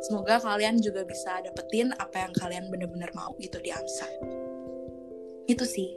Semoga 0.03 0.43
kalian 0.43 0.83
juga 0.83 1.07
bisa 1.07 1.39
dapetin 1.39 1.95
apa 1.95 2.27
yang 2.27 2.33
kalian 2.35 2.67
bener-bener 2.67 3.07
mau 3.15 3.31
gitu 3.39 3.55
di 3.63 3.71
AMSA. 3.71 4.07
Itu 5.47 5.63
sih 5.63 5.95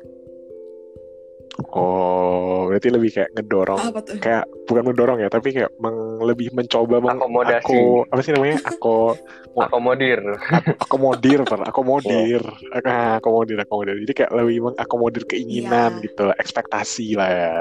Oh, 1.55 2.67
berarti 2.67 2.91
lebih 2.91 3.11
kayak 3.15 3.31
ngedorong. 3.39 3.79
Apa 3.79 4.01
tuh? 4.03 4.19
Kayak 4.19 4.51
bukan 4.67 4.83
ngedorong 4.91 5.19
ya, 5.23 5.29
tapi 5.31 5.55
kayak 5.55 5.71
meng, 5.79 6.19
lebih 6.19 6.51
mencoba 6.51 6.99
mengakomodasi. 6.99 7.63
Aku, 7.63 8.03
apa 8.11 8.21
sih 8.27 8.33
namanya? 8.35 8.59
Aku 8.67 9.15
akomodir. 9.71 10.19
akomodir, 10.83 11.41
per, 11.47 11.61
akomodir. 11.63 12.43
Yeah. 12.43 13.23
akomodir, 13.23 13.63
akomodir. 13.63 13.95
Jadi 14.03 14.13
kayak 14.19 14.33
lebih 14.35 14.67
mengakomodir 14.67 15.23
keinginan 15.31 16.03
yeah. 16.03 16.05
gitu, 16.11 16.25
ekspektasi 16.43 17.15
lah 17.15 17.31
ya. 17.31 17.55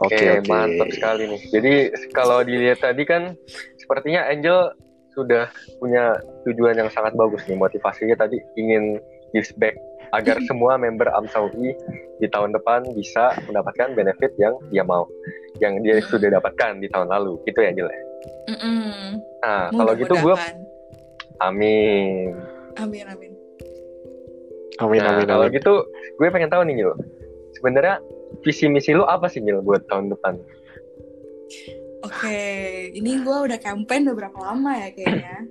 Oke, 0.00 0.16
okay, 0.16 0.28
okay. 0.40 0.48
mantap 0.48 0.88
sekali 0.96 1.22
nih. 1.28 1.40
Jadi 1.52 1.72
kalau 2.16 2.40
dilihat 2.40 2.80
tadi 2.80 3.04
kan 3.04 3.36
sepertinya 3.76 4.24
Angel 4.32 4.72
sudah 5.12 5.48
punya 5.80 6.20
tujuan 6.48 6.76
yang 6.76 6.88
sangat 6.88 7.12
bagus 7.16 7.44
nih. 7.48 7.56
Motivasinya 7.56 8.16
tadi 8.16 8.40
ingin 8.56 8.96
give 9.36 9.52
back 9.60 9.76
agar 10.12 10.36
semua 10.48 10.76
member 10.76 11.08
AMSA 11.10 11.38
UI 11.50 11.74
di 12.20 12.26
tahun 12.30 12.54
depan 12.54 12.86
bisa 12.96 13.34
mendapatkan 13.48 13.92
benefit 13.96 14.32
yang 14.40 14.54
dia 14.70 14.82
mau, 14.82 15.08
yang 15.62 15.80
dia 15.82 16.00
sudah 16.04 16.32
dapatkan 16.40 16.80
di 16.80 16.88
tahun 16.90 17.10
lalu. 17.10 17.40
Itu 17.48 17.58
ya, 17.60 17.70
Jel. 17.72 17.88
Mm 18.46 18.58
-mm. 18.58 19.06
Nah, 19.42 19.64
kalau 19.70 19.92
gitu 19.94 20.14
gue, 20.18 20.34
amin. 21.42 22.32
Amin, 22.76 23.04
amin. 23.08 23.32
Amin, 24.76 25.00
nah, 25.00 25.16
amin, 25.16 25.24
Kalau 25.24 25.46
gitu, 25.48 25.74
gue 26.20 26.26
pengen 26.28 26.52
tahu 26.52 26.62
nih, 26.68 26.84
Jil. 26.84 26.92
Sebenarnya 27.56 28.02
visi 28.44 28.68
misi 28.68 28.92
lu 28.92 29.08
apa 29.08 29.30
sih, 29.32 29.40
Jil, 29.40 29.64
buat 29.64 29.84
tahun 29.88 30.12
depan? 30.12 30.36
Oke, 32.04 32.38
ini 32.92 33.18
gue 33.24 33.38
udah 33.50 33.58
campaign 33.58 34.06
beberapa 34.12 34.38
lama 34.38 34.78
ya 34.78 34.88
kayaknya. 34.94 35.48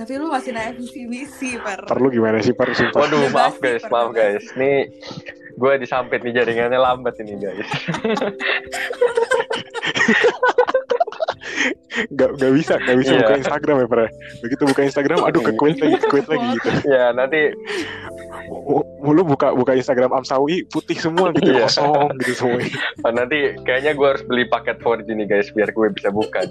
Tapi 0.00 0.16
lu 0.16 0.32
masih 0.32 0.56
naik 0.56 0.80
visi 0.80 1.04
misi, 1.04 1.60
Per. 1.60 1.84
Perlu 1.84 2.08
gimana 2.08 2.40
sih, 2.40 2.56
Per? 2.56 2.72
Sumpah. 2.72 3.04
Waduh, 3.04 3.28
maaf 3.36 3.60
guys, 3.60 3.84
maaf 3.92 4.16
guys. 4.16 4.48
Nih, 4.56 4.88
gue 5.60 5.72
disampit 5.76 6.24
nih 6.24 6.40
jaringannya 6.40 6.80
lambat 6.80 7.20
ini, 7.20 7.36
guys. 7.36 7.68
gak, 12.16 12.30
gak 12.40 12.52
bisa, 12.56 12.80
gak 12.80 12.96
bisa 12.96 13.12
yeah. 13.12 13.20
buka 13.28 13.34
Instagram 13.44 13.76
ya, 13.76 13.86
Per. 13.92 14.08
Begitu 14.40 14.62
buka 14.72 14.88
Instagram, 14.88 15.20
aduh 15.20 15.44
ke 15.44 15.52
quit 15.60 15.76
lagi, 15.76 16.00
quit 16.08 16.24
lagi 16.32 16.48
gitu. 16.56 16.68
Ya, 16.88 17.12
nanti 17.12 17.52
mulu 19.04 19.36
buka 19.36 19.52
buka 19.52 19.76
Instagram 19.76 20.16
Amsawi 20.16 20.64
putih 20.72 20.96
semua 20.96 21.28
gitu 21.36 21.52
yeah. 21.52 21.68
kosong 21.68 22.08
gitu 22.24 22.32
semua. 22.40 22.64
Oh, 23.04 23.12
nanti 23.12 23.52
kayaknya 23.68 23.92
gue 23.92 24.06
harus 24.16 24.24
beli 24.24 24.48
paket 24.48 24.80
4G 24.80 25.12
nih 25.12 25.26
guys 25.28 25.52
biar 25.52 25.68
gue 25.76 25.86
bisa 25.92 26.08
buka 26.08 26.48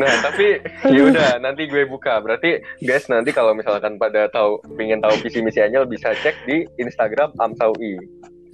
nah 0.00 0.12
tapi 0.24 0.60
ya 0.88 1.00
udah 1.10 1.38
nanti 1.38 1.68
gue 1.68 1.84
buka 1.86 2.20
berarti 2.20 2.60
guys 2.82 3.06
nanti 3.12 3.30
kalau 3.30 3.52
misalkan 3.52 4.00
pada 4.00 4.26
tahu 4.32 4.58
pengen 4.74 5.00
tahu 5.04 5.14
visi 5.20 5.44
misi 5.44 5.60
Angel 5.60 5.84
bisa 5.84 6.16
cek 6.24 6.34
di 6.48 6.64
Instagram 6.80 7.32
Amsaui 7.38 8.00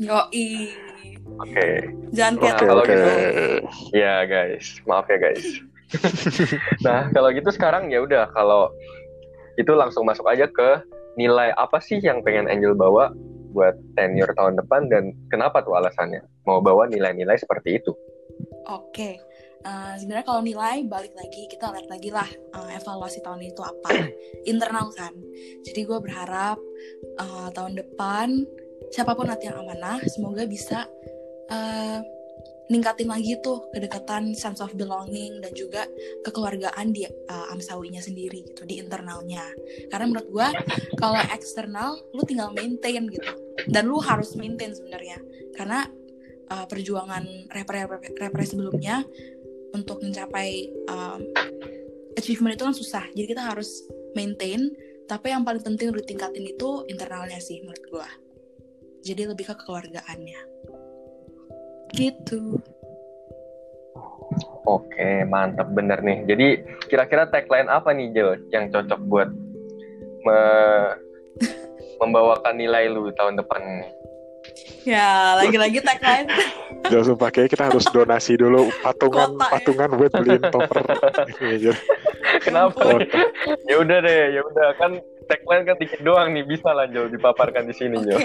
Yoi 0.03 0.75
Oke. 1.43 1.53
Okay. 1.53 1.75
Jangan 2.15 2.35
nah, 2.38 2.55
kalau 2.55 2.83
okay. 2.87 2.95
gitu. 2.95 3.11
Ya 3.99 4.23
guys, 4.25 4.79
maaf 4.87 5.11
ya 5.11 5.19
guys. 5.19 5.43
nah 6.87 7.11
kalau 7.11 7.31
gitu 7.35 7.50
sekarang 7.50 7.91
ya 7.91 8.03
udah 8.03 8.31
kalau 8.35 8.71
itu 9.59 9.71
langsung 9.75 10.07
masuk 10.07 10.26
aja 10.26 10.50
ke 10.50 10.83
nilai 11.17 11.55
apa 11.57 11.79
sih 11.81 11.99
yang 12.03 12.21
pengen 12.23 12.50
Angel 12.50 12.75
bawa 12.76 13.15
buat 13.57 13.73
tenure 13.97 14.37
tahun 14.37 14.61
depan 14.61 14.93
dan 14.93 15.17
kenapa 15.33 15.65
tuh 15.65 15.81
alasannya 15.81 16.21
mau 16.45 16.61
bawa 16.61 16.85
nilai-nilai 16.93 17.41
seperti 17.41 17.81
itu? 17.81 17.97
Oke, 18.69 19.17
uh, 19.67 19.95
sebenarnya 19.99 20.27
kalau 20.27 20.43
nilai 20.47 20.87
balik 20.87 21.13
lagi 21.19 21.51
kita 21.51 21.75
lihat 21.75 21.91
lagi 21.91 22.11
lah 22.15 22.29
uh, 22.55 22.71
evaluasi 22.71 23.19
tahun 23.21 23.43
itu 23.43 23.61
apa. 23.61 23.91
Internal 24.51 24.95
kan. 24.95 25.13
Jadi 25.67 25.81
gue 25.83 25.99
berharap 25.99 26.59
uh, 27.19 27.49
tahun 27.51 27.75
depan 27.75 28.47
siapa 28.95 29.19
pun 29.19 29.27
nanti 29.27 29.51
yang 29.51 29.59
amanah 29.59 29.99
semoga 30.07 30.47
bisa 30.47 30.87
uh, 31.51 31.99
ningkatin 32.67 33.07
lagi 33.07 33.39
tuh 33.39 33.71
kedekatan 33.71 34.35
sense 34.35 34.59
of 34.59 34.75
belonging 34.75 35.39
dan 35.39 35.55
juga 35.55 35.87
kekeluargaan 36.27 36.91
di 36.91 37.07
uh, 37.07 37.47
amsawinya 37.55 38.03
sendiri 38.03 38.43
gitu 38.43 38.67
di 38.67 38.83
internalnya. 38.83 39.47
Karena 39.91 40.07
menurut 40.11 40.29
gue 40.31 40.49
kalau 40.99 41.19
eksternal 41.31 41.99
lu 42.11 42.23
tinggal 42.27 42.51
maintain 42.55 43.07
gitu. 43.07 43.31
Dan 43.71 43.87
lu 43.87 44.03
harus 44.03 44.35
maintain 44.35 44.75
sebenarnya. 44.75 45.19
Karena 45.55 45.87
uh, 46.51 46.67
perjuangan 46.67 47.51
rapper-rapper 47.51 48.43
sebelumnya 48.47 49.03
untuk 49.75 50.03
mencapai 50.03 50.71
um, 50.91 51.21
achievement 52.15 52.55
itu 52.55 52.65
kan 52.67 52.77
susah. 52.77 53.05
Jadi 53.15 53.27
kita 53.33 53.43
harus 53.55 53.87
maintain. 54.15 54.71
Tapi 55.07 55.31
yang 55.31 55.47
paling 55.47 55.63
penting 55.63 55.95
untuk 55.95 56.03
tingkatin 56.03 56.43
itu 56.43 56.83
internalnya 56.91 57.39
sih 57.39 57.63
menurut 57.63 57.85
gue 57.87 58.09
jadi 59.07 59.31
lebih 59.31 59.47
ke 59.47 59.55
kekeluargaannya. 59.55 60.41
Gitu. 61.95 62.59
Oke, 64.67 65.23
mantap. 65.31 65.71
Bener 65.71 66.03
nih. 66.03 66.27
Jadi 66.27 66.47
kira-kira 66.91 67.31
tagline 67.31 67.71
apa 67.71 67.95
nih 67.95 68.11
Jo 68.11 68.35
yang 68.51 68.75
cocok 68.75 69.01
buat 69.07 69.31
me 70.27 70.41
membawakan 72.03 72.59
nilai 72.59 72.91
lu 72.91 73.15
tahun 73.15 73.39
depan? 73.39 73.63
Ya, 74.87 75.37
lagi-lagi 75.37 75.83
tagline. 75.83 76.29
Jangan 76.91 77.05
sumpah 77.13 77.31
kayak 77.35 77.51
kita 77.51 77.67
harus 77.67 77.85
donasi 77.91 78.39
dulu 78.39 78.71
patungan 78.79 79.35
Kota, 79.35 79.43
ya. 79.43 79.51
patungan 79.59 79.89
buat 79.99 80.13
beliin 80.15 80.43
topper. 80.55 80.85
Iya, 81.43 81.75
Kenapa? 82.43 82.79
Oh. 82.79 82.99
nih? 82.99 83.09
ya 83.67 83.77
udah 83.83 83.99
deh, 84.03 84.23
ya 84.39 84.41
udah 84.47 84.69
kan 84.79 84.91
tagline 85.26 85.64
kan 85.66 85.76
dikit 85.78 86.00
doang 86.02 86.33
nih 86.33 86.47
bisa 86.47 86.71
lah 86.71 86.87
Jo 86.90 87.11
dipaparkan 87.11 87.66
di 87.66 87.75
sini 87.75 87.99
Oke, 87.99 88.11
Jo. 88.11 88.18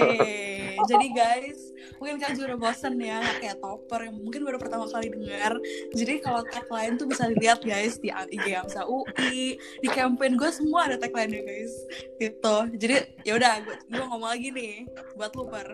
jadi 0.91 1.07
guys, 1.13 1.59
mungkin 1.97 2.17
kan 2.21 2.33
juga 2.33 2.53
udah 2.53 2.59
bosen 2.61 2.95
ya, 2.97 3.21
kayak 3.41 3.57
topper 3.61 4.09
yang 4.09 4.17
mungkin 4.17 4.41
baru 4.45 4.57
pertama 4.57 4.85
kali 4.89 5.13
dengar. 5.13 5.53
Jadi 5.93 6.13
kalau 6.21 6.41
tagline 6.47 6.95
tuh 6.97 7.07
bisa 7.09 7.29
dilihat 7.29 7.61
guys 7.61 7.97
di 8.01 8.09
IG 8.09 8.45
Amsa 8.55 8.85
UI, 8.85 9.57
di 9.57 9.89
campaign 9.89 10.37
gue 10.37 10.49
semua 10.53 10.89
ada 10.89 10.97
tagline 10.97 11.41
guys, 11.41 11.73
gitu. 12.17 12.55
Jadi 12.77 12.95
ya 13.25 13.37
udah, 13.37 13.61
gue 13.65 13.75
gue 13.89 14.03
ngomong 14.05 14.29
lagi 14.29 14.49
nih 14.53 14.85
buat 15.17 15.33
lu 15.37 15.45
per 15.49 15.67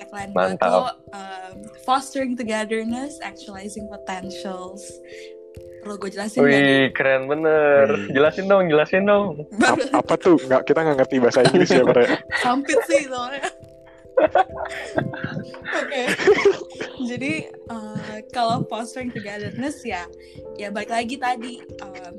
tagline 0.00 0.30
gue 0.32 0.48
tuh 0.58 0.88
um, 1.12 1.56
fostering 1.84 2.36
togetherness, 2.36 3.20
actualizing 3.20 3.88
potentials. 3.88 4.84
Perlu 5.82 5.98
gue 5.98 6.10
jelasin? 6.14 6.38
Wih, 6.46 6.94
keren 6.94 7.26
bener. 7.26 7.86
Wih. 7.90 8.14
Jelasin 8.14 8.46
dong, 8.46 8.70
jelasin 8.70 9.02
dong. 9.02 9.42
Ap- 9.58 9.90
apa 10.06 10.14
tuh? 10.14 10.38
Nggak 10.38 10.62
kita 10.70 10.78
nggak 10.86 10.96
ngerti 11.02 11.16
bahasa 11.18 11.40
Inggris 11.42 11.70
ya, 11.74 11.82
Bre. 11.82 12.06
Sampit 12.38 12.78
sih 12.86 13.10
soalnya. 13.10 13.50
Oke. 15.72 16.02
Jadi 17.08 17.32
eh, 17.50 18.18
kalau 18.30 18.62
fostering 18.70 19.10
togetherness 19.10 19.82
ya, 19.82 20.06
ya 20.54 20.70
balik 20.70 20.92
lagi 20.92 21.16
tadi 21.18 21.64
um, 21.82 22.14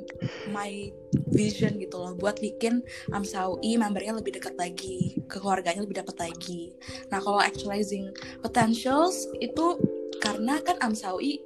my 0.52 0.92
vision 1.32 1.78
gitu 1.80 1.98
loh 1.98 2.14
buat 2.18 2.38
bikin 2.42 2.84
AMSA 3.14 3.48
UI 3.58 3.80
membernya 3.80 4.18
lebih 4.18 4.38
dekat 4.38 4.58
lagi, 4.60 5.22
ke 5.26 5.38
keluarganya 5.40 5.86
lebih 5.86 6.04
dapat 6.04 6.30
lagi. 6.30 6.74
Nah 7.10 7.22
kalau 7.22 7.40
actualizing 7.40 8.12
potentials 8.42 9.30
itu 9.40 9.80
karena 10.22 10.60
kan 10.62 10.78
AMSA 10.82 11.14
UI 11.16 11.42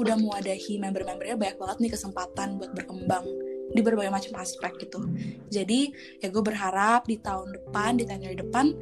udah 0.00 0.16
mewadahi 0.16 0.80
member-membernya 0.80 1.36
banyak 1.36 1.56
banget 1.60 1.76
nih 1.84 1.92
kesempatan 1.92 2.56
buat 2.56 2.72
berkembang 2.72 3.24
di 3.70 3.80
berbagai 3.84 4.10
macam 4.10 4.32
aspek 4.42 4.72
gitu. 4.82 5.06
Jadi 5.52 5.94
ya 6.18 6.28
gue 6.32 6.42
berharap 6.42 7.06
di 7.06 7.20
tahun 7.22 7.54
depan, 7.54 8.02
di 8.02 8.04
tenure 8.08 8.34
depan 8.34 8.74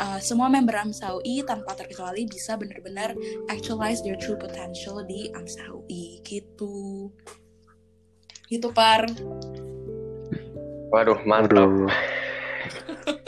uh, 0.00 0.18
semua 0.18 0.48
member 0.48 0.72
AMSA 0.72 1.20
UI 1.20 1.44
tanpa 1.44 1.76
terkecuali 1.76 2.24
bisa 2.24 2.56
benar-benar 2.56 3.12
actualize 3.52 4.00
their 4.00 4.16
true 4.16 4.40
potential 4.40 5.04
di 5.04 5.28
AMSA 5.36 5.68
UI 5.76 6.24
gitu. 6.24 7.12
Gitu 8.48 8.68
par. 8.72 9.06
Waduh, 10.90 11.22
mantap. 11.22 11.70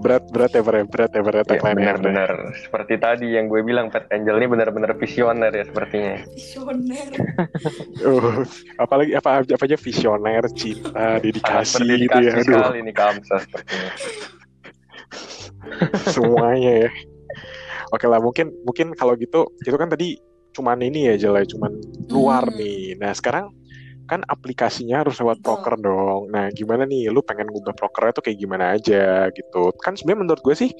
Berat 0.00 0.24
berat 0.32 0.50
ya 0.50 0.62
Bre. 0.64 0.80
berat 0.84 1.10
ya 1.12 1.20
berat 1.20 1.44
Ya, 1.46 1.60
benar-benar 1.60 2.30
seperti 2.56 2.96
tadi 2.96 3.36
yang 3.36 3.46
gue 3.46 3.60
bilang 3.60 3.88
Pet 3.88 4.08
Angel 4.08 4.36
ini 4.36 4.48
benar-benar 4.48 4.96
visioner 4.96 5.52
ya 5.52 5.64
sepertinya. 5.68 6.14
Visioner. 6.32 7.08
Uh, 8.00 8.40
apalagi 8.80 9.12
apa 9.12 9.44
apa 9.44 9.60
aja 9.60 9.76
visioner, 9.76 10.40
cinta, 10.56 10.88
Sangat 10.88 11.20
dedikasi 11.20 11.84
gitu 11.84 12.08
berdedikasi 12.08 12.24
ya. 12.24 12.32
Aduh, 12.32 12.44
sekali 12.48 12.78
nih 12.80 12.94
Kamsa 12.96 13.36
sepertinya. 13.38 13.90
semuanya 16.08 16.72
ya. 16.86 16.90
Oke 17.90 18.06
lah, 18.06 18.18
mungkin 18.18 18.54
mungkin 18.64 18.94
kalau 18.94 19.14
gitu 19.14 19.50
itu 19.60 19.76
kan 19.76 19.90
tadi 19.90 20.16
cuman 20.50 20.80
ini 20.80 21.12
ya 21.12 21.14
jelek 21.20 21.52
cuman 21.52 21.76
luar 22.08 22.48
Hmm. 22.48 22.56
nih. 22.56 22.96
Nah, 22.96 23.12
sekarang 23.12 23.52
kan 24.10 24.26
aplikasinya 24.26 25.06
harus 25.06 25.22
lewat 25.22 25.38
Betul. 25.38 25.46
proker 25.46 25.74
dong. 25.78 26.34
Nah, 26.34 26.50
gimana 26.50 26.82
nih 26.82 27.14
lu 27.14 27.22
pengen 27.22 27.46
ngubah 27.46 27.78
prokernya 27.78 28.18
tuh 28.18 28.24
kayak 28.26 28.38
gimana 28.42 28.74
aja 28.74 29.30
gitu. 29.30 29.70
Kan 29.78 29.94
sebenarnya 29.94 30.20
menurut 30.26 30.42
gue 30.42 30.54
sih 30.58 30.70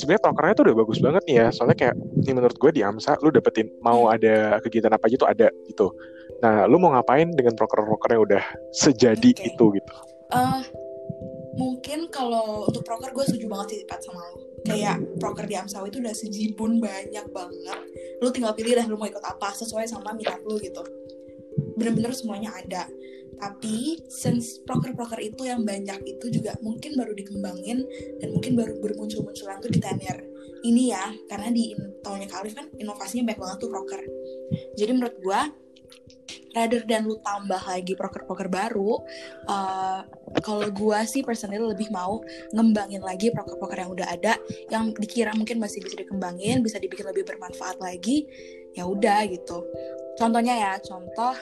sebenarnya 0.00 0.24
prokernya 0.24 0.54
tuh 0.56 0.64
udah 0.72 0.76
bagus 0.80 0.98
banget 1.04 1.22
nih 1.28 1.36
ya. 1.44 1.46
Soalnya 1.52 1.76
kayak 1.76 1.94
ini 2.24 2.32
menurut 2.32 2.56
gue 2.56 2.70
di 2.72 2.80
AMSA 2.80 3.20
lu 3.20 3.28
dapetin 3.28 3.68
mau 3.84 4.08
ada 4.08 4.56
kegiatan 4.64 4.96
apa 4.96 5.04
aja 5.12 5.16
tuh 5.20 5.28
ada 5.28 5.48
gitu. 5.68 5.92
Nah, 6.40 6.64
lu 6.64 6.80
mau 6.80 6.96
ngapain 6.96 7.28
dengan 7.36 7.52
proker-proker 7.52 8.16
yang 8.16 8.22
udah 8.24 8.44
sejadi 8.72 9.36
Oke. 9.36 9.52
itu 9.52 9.64
gitu. 9.76 9.94
Eh, 10.32 10.60
mungkin 11.60 12.08
kalau 12.08 12.64
untuk 12.64 12.80
proker 12.80 13.12
gue 13.12 13.24
setuju 13.28 13.44
banget 13.44 13.76
sih 13.76 13.80
Pat 13.84 14.00
sama 14.00 14.24
lo. 14.24 14.40
Kayak 14.64 15.04
proker 15.20 15.44
di 15.44 15.52
AMSA 15.56 15.84
itu 15.84 16.00
udah 16.00 16.14
sejibun 16.16 16.80
banyak 16.80 17.28
banget. 17.28 17.78
Lu 18.24 18.32
tinggal 18.32 18.56
pilih 18.56 18.72
dah 18.72 18.88
lu 18.88 18.96
mau 18.96 19.04
ikut 19.04 19.20
apa 19.20 19.52
sesuai 19.52 19.84
sama 19.84 20.16
minat 20.16 20.40
lu 20.48 20.56
gitu. 20.56 20.80
Bener-bener 21.80 22.12
semuanya 22.12 22.52
ada. 22.52 22.84
Tapi 23.40 24.04
since 24.12 24.60
proker-proker 24.68 25.16
itu 25.24 25.48
yang 25.48 25.64
banyak 25.64 26.04
itu 26.04 26.28
juga 26.28 26.52
mungkin 26.60 26.92
baru 26.92 27.16
dikembangin 27.16 27.88
dan 28.20 28.28
mungkin 28.36 28.52
baru 28.52 28.76
bermuncul-munculan 28.84 29.64
tuh 29.64 29.72
di 29.72 29.80
tenure 29.80 30.20
ini 30.60 30.92
ya. 30.92 31.08
Karena 31.24 31.48
di 31.48 31.72
tahunnya 32.04 32.28
Kalif 32.28 32.52
kan 32.52 32.68
inovasinya 32.76 33.32
banyak 33.32 33.40
banget 33.40 33.56
tuh 33.64 33.70
proker. 33.72 34.00
Jadi 34.76 34.90
menurut 34.92 35.16
gue 35.24 35.40
rather 36.54 36.82
dan 36.82 37.06
lu 37.06 37.18
tambah 37.22 37.62
lagi 37.62 37.94
proker-proker 37.94 38.50
baru, 38.50 38.98
eh, 39.46 40.00
kalau 40.42 40.66
gua 40.70 41.02
sih 41.06 41.22
personally 41.22 41.58
lebih 41.58 41.90
mau 41.90 42.22
ngembangin 42.54 43.02
lagi 43.02 43.30
proker-proker 43.30 43.86
yang 43.86 43.90
udah 43.90 44.06
ada 44.10 44.34
yang 44.70 44.94
dikira 44.94 45.34
mungkin 45.34 45.58
masih 45.58 45.82
bisa 45.82 45.98
dikembangin 45.98 46.62
bisa 46.62 46.78
dibikin 46.78 47.06
lebih 47.06 47.26
bermanfaat 47.26 47.82
lagi 47.82 48.26
ya 48.74 48.86
udah 48.86 49.26
gitu 49.26 49.66
contohnya 50.20 50.54
ya 50.54 50.72
contoh 50.84 51.32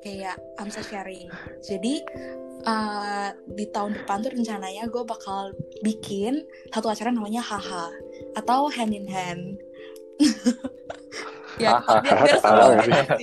kayak 0.00 0.40
AMSA 0.56 0.82
sharing 0.88 1.28
jadi 1.60 1.94
eh, 2.64 3.28
di 3.52 3.68
tahun 3.68 4.00
depan 4.00 4.24
tuh 4.24 4.32
rencananya 4.32 4.88
gue 4.88 5.04
bakal 5.04 5.52
bikin 5.84 6.40
satu 6.72 6.88
acara 6.88 7.12
namanya 7.12 7.44
haha 7.44 7.92
atau 8.40 8.72
hand 8.72 8.96
in 8.96 9.04
hand 9.04 9.60
ya 11.62 11.76
Haha. 11.76 12.00
biar 12.00 12.16
biar 12.24 12.38
seru 12.40 12.66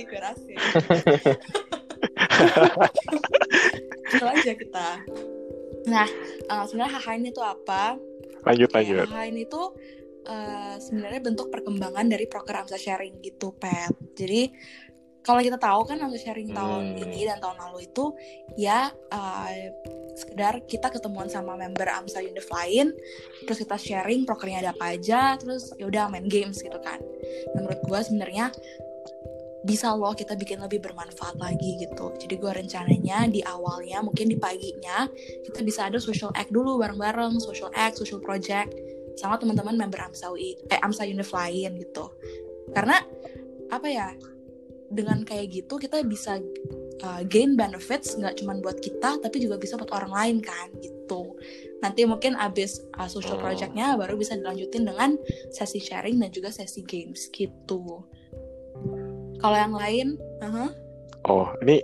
biar 0.06 0.24
asik 0.30 0.58
Chill 4.14 4.28
aja 4.30 4.52
kita 4.54 4.88
nah 5.90 6.06
eh, 6.46 6.64
sebenarnya 6.70 6.92
haha 7.02 7.10
ini 7.18 7.34
tuh 7.34 7.42
apa 7.42 7.98
Lanjut 8.44 8.68
Kayak 8.70 8.84
lanjut. 8.84 9.06
HH 9.08 9.16
ini 9.32 9.42
tuh 9.48 9.66
eh, 10.28 10.76
sebenarnya 10.76 11.20
bentuk 11.24 11.48
perkembangan 11.48 12.06
dari 12.12 12.26
program 12.28 12.68
Amsa 12.68 12.76
Sharing 12.76 13.24
gitu, 13.24 13.56
Pet. 13.56 13.92
Jadi 14.14 14.52
kalau 15.24 15.40
kita 15.40 15.56
tahu 15.56 15.88
kan 15.88 15.96
Amsa 16.04 16.20
Sharing 16.20 16.52
tahun 16.52 16.94
Hmm. 16.94 17.02
ini 17.08 17.24
dan 17.24 17.40
tahun 17.40 17.56
lalu 17.56 17.88
itu 17.88 18.12
ya 18.60 18.92
eh, 18.92 19.72
sekedar 20.14 20.62
kita 20.70 20.94
ketemuan 20.94 21.26
sama 21.26 21.58
member 21.58 21.90
Amsa 21.90 22.22
Univ 22.22 22.46
lain, 22.46 22.94
terus 23.44 23.58
kita 23.58 23.74
sharing 23.74 24.22
prokernya 24.22 24.62
ada 24.62 24.70
apa 24.70 24.94
aja, 24.94 25.34
terus 25.34 25.74
ya 25.74 25.90
udah 25.90 26.06
main 26.06 26.30
games 26.30 26.62
gitu 26.62 26.78
kan. 26.78 27.02
Nah, 27.52 27.60
menurut 27.66 27.82
gue 27.82 28.00
sebenarnya 28.00 28.54
bisa 29.64 29.96
loh 29.96 30.12
kita 30.12 30.36
bikin 30.36 30.60
lebih 30.60 30.84
bermanfaat 30.84 31.40
lagi 31.40 31.82
gitu. 31.82 32.14
Jadi 32.20 32.34
gue 32.36 32.52
rencananya 32.52 33.26
di 33.26 33.40
awalnya 33.42 34.04
mungkin 34.04 34.30
di 34.30 34.36
paginya 34.38 35.08
kita 35.50 35.64
bisa 35.64 35.88
ada 35.88 35.98
social 35.98 36.30
act 36.36 36.52
dulu 36.52 36.78
bareng-bareng, 36.78 37.40
social 37.42 37.72
act, 37.74 37.98
social 37.98 38.20
project 38.22 38.70
sama 39.18 39.40
teman-teman 39.40 39.74
member 39.74 39.98
AMSA 39.98 40.30
UI, 40.30 40.54
eh 40.70 40.78
AMSA 40.78 41.08
Univ 41.10 41.30
lain 41.32 41.80
gitu. 41.80 42.12
Karena 42.70 43.00
apa 43.72 43.88
ya? 43.88 44.12
Dengan 44.94 45.26
kayak 45.26 45.50
gitu 45.50 45.74
kita 45.76 46.06
bisa 46.06 46.38
uh, 47.02 47.22
gain 47.26 47.58
benefits 47.58 48.14
nggak 48.14 48.38
cuma 48.38 48.54
buat 48.62 48.78
kita 48.78 49.18
tapi 49.18 49.42
juga 49.42 49.58
bisa 49.58 49.74
buat 49.74 49.90
orang 49.90 50.12
lain 50.14 50.36
kan 50.38 50.70
gitu. 50.78 51.34
Nanti 51.82 52.06
mungkin 52.06 52.38
abis 52.38 52.78
uh, 52.96 53.10
social 53.10 53.36
projectnya 53.42 53.98
baru 53.98 54.14
bisa 54.14 54.38
dilanjutin 54.38 54.86
dengan 54.86 55.18
sesi 55.50 55.82
sharing 55.82 56.22
dan 56.22 56.30
juga 56.30 56.54
sesi 56.54 56.86
games 56.86 57.26
gitu. 57.34 58.06
Kalau 59.42 59.56
yang 59.58 59.74
lain, 59.76 60.06
uh 60.40 60.70
Oh, 61.24 61.48
ini 61.64 61.80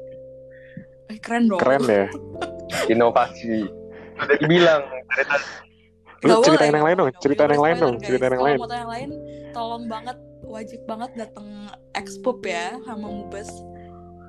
keren 1.20 1.49
dong. 1.49 1.61
keren 1.61 1.83
ya. 1.85 2.07
Inovasi. 2.92 3.66
Udah 4.20 4.37
dibilang 4.38 4.81
dari 5.11 5.25
tadi. 5.27 5.49
Lu 6.29 6.44
ceritain 6.44 6.77
yang 6.77 6.85
lain 6.85 6.96
dong, 7.01 7.09
ceritain 7.25 7.49
boleh 7.49 7.57
yang 7.57 7.64
lain 7.64 7.77
dong, 7.81 7.94
guys. 7.96 8.05
ceritain 8.05 8.33
yang 8.37 8.40
Kalau 8.44 8.49
lain. 8.53 8.59
mau 8.61 8.68
tahu 8.68 8.81
yang 8.85 8.92
lain, 8.92 9.09
tolong 9.57 9.85
banget, 9.88 10.16
wajib 10.50 10.82
banget 10.84 11.10
datang 11.16 11.46
expop 11.94 12.42
ya 12.42 12.74
sama 12.82 13.06
Mubes. 13.06 13.48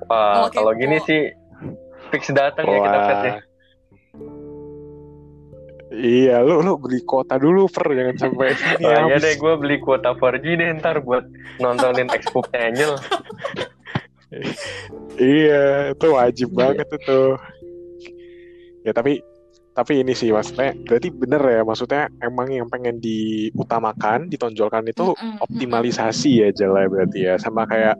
Wah, 0.06 0.46
Kalau 0.48 0.72
gini 0.74 1.02
sih 1.02 1.30
fix 2.10 2.30
datang 2.30 2.66
ya 2.66 2.78
kita 2.80 2.98
Pet 3.02 3.18
ya. 3.22 3.34
Iya, 5.92 6.40
lu 6.40 6.64
lu 6.64 6.80
beli 6.80 7.04
kuota 7.04 7.36
dulu 7.36 7.68
per 7.68 7.92
jangan 7.92 8.16
sampai 8.16 8.56
ini 8.56 8.80
Wah, 8.88 9.12
iya 9.12 9.16
deh, 9.20 9.36
gue 9.36 9.52
beli 9.60 9.76
kuota 9.76 10.16
4G 10.16 10.56
deh 10.56 10.68
ntar 10.80 11.04
buat 11.04 11.28
nontonin 11.58 12.08
Expo 12.08 12.40
Angel. 12.54 12.96
Iya, 15.20 15.92
itu 15.92 16.06
wajib 16.08 16.48
Iya. 16.48 16.56
banget 16.56 16.88
itu. 16.88 17.20
Ya 18.80 18.96
tapi 18.96 19.20
tapi 19.72 20.04
ini 20.04 20.12
sih 20.12 20.28
maksudnya 20.28 20.76
berarti 20.84 21.08
bener 21.08 21.40
ya 21.48 21.60
maksudnya 21.64 22.04
emang 22.20 22.52
yang 22.52 22.68
pengen 22.68 23.00
diutamakan 23.00 24.28
ditonjolkan 24.28 24.84
itu 24.84 25.16
mm-mm. 25.16 25.40
optimalisasi 25.40 26.44
ya 26.44 26.48
Jala 26.52 26.84
berarti 26.92 27.24
ya. 27.24 27.40
Sama 27.40 27.64
kayak 27.64 27.96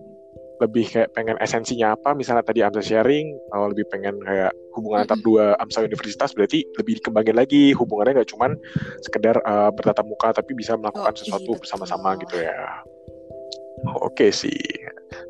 lebih 0.61 0.87
kayak 0.87 1.11
pengen 1.17 1.35
esensinya 1.43 1.99
apa 1.99 2.15
misalnya 2.15 2.47
tadi 2.47 2.63
Amsa 2.63 2.79
sharing 2.85 3.35
kalau 3.51 3.75
lebih 3.75 3.83
pengen 3.91 4.15
kayak 4.23 4.55
hubungan 4.79 5.03
antar 5.03 5.19
dua 5.25 5.59
Amsa 5.59 5.83
universitas 5.83 6.31
berarti 6.39 6.63
lebih 6.79 7.03
dikembangin 7.03 7.35
lagi 7.35 7.75
hubungannya 7.75 8.23
nggak 8.23 8.31
cuman 8.31 8.55
sekedar 9.03 9.43
eh, 9.43 9.71
bertatap 9.75 10.07
muka 10.07 10.31
tapi 10.39 10.55
bisa 10.55 10.79
melakukan 10.79 11.11
Oh, 11.11 11.19
sesuatu 11.19 11.51
iya, 11.51 11.59
bersama-sama 11.59 12.15
betul. 12.15 12.21
gitu 12.23 12.37
ya. 12.47 12.59
Oh, 13.91 14.07
oke 14.07 14.31
sih. 14.31 14.55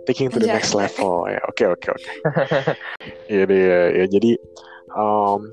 Taking 0.05 0.29
to 0.29 0.37
the 0.37 0.51
Anjay. 0.51 0.61
next 0.61 0.77
level 0.77 1.25
ya. 1.31 1.41
Oke 1.49 1.65
oke 1.65 1.89
oke. 1.97 2.11
Iya 3.33 3.49
ya, 3.49 3.81
ya 4.03 4.07
jadi 4.13 4.37
um, 4.93 5.49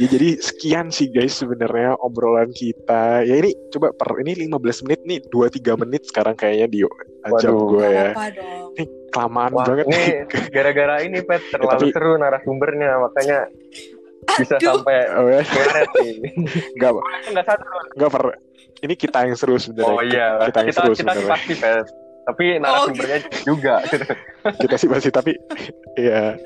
ya 0.00 0.06
jadi 0.08 0.40
sekian 0.40 0.88
sih 0.88 1.12
guys 1.12 1.36
sebenarnya 1.36 1.92
obrolan 2.00 2.48
kita 2.56 3.20
ya 3.20 3.36
ini 3.36 3.52
coba 3.68 3.92
per 3.92 4.16
ini 4.24 4.48
15 4.48 4.88
menit 4.88 5.00
nih 5.04 5.18
2-3 5.28 5.76
menit 5.84 6.02
sekarang 6.08 6.32
kayaknya 6.40 6.66
di 6.72 6.80
jam 7.36 7.52
Waduh. 7.52 7.68
gue 7.76 7.86
ya 7.92 8.08
ini 8.80 8.84
kelamaan 9.12 9.52
Wah, 9.52 9.64
banget 9.68 9.84
ini 9.84 9.92
nih 9.92 10.08
gara-gara 10.48 10.94
ini 11.04 11.18
Pet 11.20 11.42
terlalu 11.52 11.92
tapi- 11.92 11.92
seru 11.92 12.12
narasumbernya 12.16 12.90
makanya 12.96 13.38
bisa 14.40 14.56
Aduh. 14.56 14.80
sampai 14.80 14.96
oh, 15.16 15.26
ya. 15.32 15.40
ngaret 15.44 15.90
nih. 15.96 16.14
nggak 16.76 16.90
nggak 17.32 17.44
sadar. 17.44 17.68
nggak 17.96 18.10
per 18.12 18.24
ini 18.80 18.94
kita 18.96 19.18
yang 19.28 19.36
seru 19.36 19.56
sebenarnya 19.60 19.92
Oh 19.92 20.04
iya, 20.04 20.28
kita 20.48 20.58
yang 20.60 20.68
kita 20.72 20.80
seru 20.80 20.92
kita 20.92 21.00
sebenarnya 21.12 21.28
pasti 21.28 21.54
Pet. 21.56 21.86
Tapi 22.20 22.44
narasumbernya 22.60 23.18
juga. 23.48 23.74
gitu. 23.88 24.04
kita 24.64 24.74
sih 24.76 24.88
pasti 24.88 25.10
tapi 25.12 25.32
ya 25.96 26.36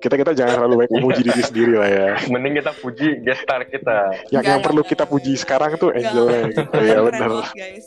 kita 0.00 0.14
kita 0.16 0.32
jangan 0.32 0.52
terlalu 0.56 0.74
baik 0.84 0.90
memuji 0.96 1.20
diri 1.28 1.42
sendiri 1.44 1.74
lah 1.76 1.88
ya 1.92 2.08
Mending 2.32 2.54
kita 2.58 2.72
puji 2.72 3.08
guest 3.20 3.44
star 3.44 3.60
kita. 3.68 3.98
yang, 4.32 4.40
Nggak, 4.40 4.42
yang 4.42 4.42
nggak, 4.42 4.64
perlu 4.64 4.80
nggak, 4.82 4.92
kita 4.96 5.04
puji 5.04 5.32
sekarang 5.36 5.70
tuh 5.76 5.92
Angelnya 5.92 6.40
gitu 6.56 6.78
ya 6.80 6.96
Keren 7.04 7.12
benar 7.12 7.30
guys. 7.52 7.86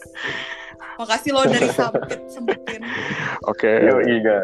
Makasih 0.94 1.32
lo 1.34 1.42
dari 1.50 1.70
sempit 1.78 2.22
sempetin. 2.30 2.82
oke 3.50 3.72
Yo 3.82 3.98
iya. 4.06 4.38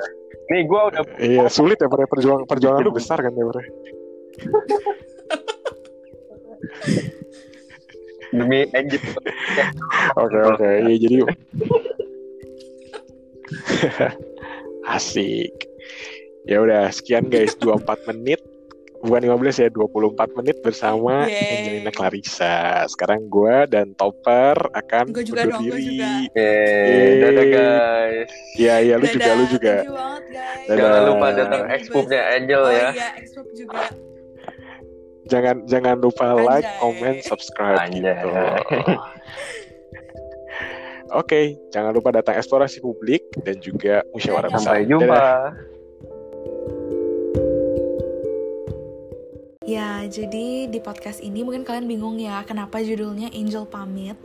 Nih 0.50 0.66
gue 0.66 0.82
udah 0.82 1.04
iya 1.22 1.46
sulit 1.46 1.78
ya 1.78 1.86
Bre. 1.86 2.10
perjuangan 2.10 2.50
perjuangan 2.50 2.82
lu 2.82 2.90
besar 2.90 3.22
kan 3.22 3.30
ya 3.30 3.46
Bre? 3.46 3.64
demi 8.30 8.66
Anjit. 8.78 9.02
Oke 10.18 10.38
oke, 10.38 10.70
ya 10.86 10.96
jadi 11.02 11.26
asik. 14.86 15.69
Ya 16.50 16.58
udah 16.60 16.90
sekian 16.90 17.30
guys 17.30 17.54
24 17.56 18.10
menit 18.10 18.42
bukan 19.00 19.22
15 19.24 19.64
ya 19.64 19.70
24 19.72 20.36
menit 20.36 20.58
bersama 20.60 21.24
Yeay. 21.24 21.56
Angelina 21.56 21.92
Clarissa. 21.94 22.84
Sekarang 22.90 23.30
gue 23.30 23.70
dan 23.70 23.94
Topper 23.96 24.58
akan 24.76 25.14
Gue 25.14 25.24
juga 25.24 25.48
dong, 25.48 25.64
gue 25.64 25.78
diri. 25.78 25.86
juga. 25.96 26.10
Eh, 26.36 27.12
dadah 27.22 27.46
guys. 27.48 28.30
Iya 28.58 28.76
iya 28.82 28.94
lu 28.98 29.06
juga 29.08 29.30
lu 29.30 29.46
Dadah, 29.46 29.48
juga. 29.48 29.74
Thank 29.78 29.88
you 29.88 29.96
banget, 29.96 30.24
guys. 30.28 30.66
Dadah. 30.68 30.76
Jangan 30.76 31.04
lupa 31.06 31.28
datang 31.32 31.64
expo-nya 31.70 32.22
Angel 32.34 32.62
Oh 32.62 32.72
ya. 32.74 32.90
iya, 32.92 33.10
juga. 33.54 33.82
Jangan 35.30 35.56
jangan 35.70 35.96
lupa 36.02 36.28
like, 36.34 36.66
Anjay. 36.66 36.80
comment, 36.82 37.18
subscribe 37.22 37.80
Anjay. 37.80 38.02
gitu. 38.02 38.30
Oke, 41.12 41.58
jangan 41.70 41.90
lupa 41.90 42.10
datang 42.12 42.38
eksplorasi 42.38 42.82
publik 42.82 43.22
dan 43.42 43.58
juga 43.58 44.02
musyawarah 44.12 44.50
besar. 44.50 44.76
Sampai 44.76 44.86
jumpa. 44.86 45.08
Dadah. 45.08 45.79
Ya, 49.70 50.02
jadi 50.10 50.66
di 50.66 50.80
podcast 50.82 51.22
ini 51.22 51.46
mungkin 51.46 51.62
kalian 51.62 51.86
bingung 51.86 52.18
ya 52.18 52.42
kenapa 52.42 52.82
judulnya 52.82 53.30
Angel 53.30 53.70
Pamit. 53.70 54.18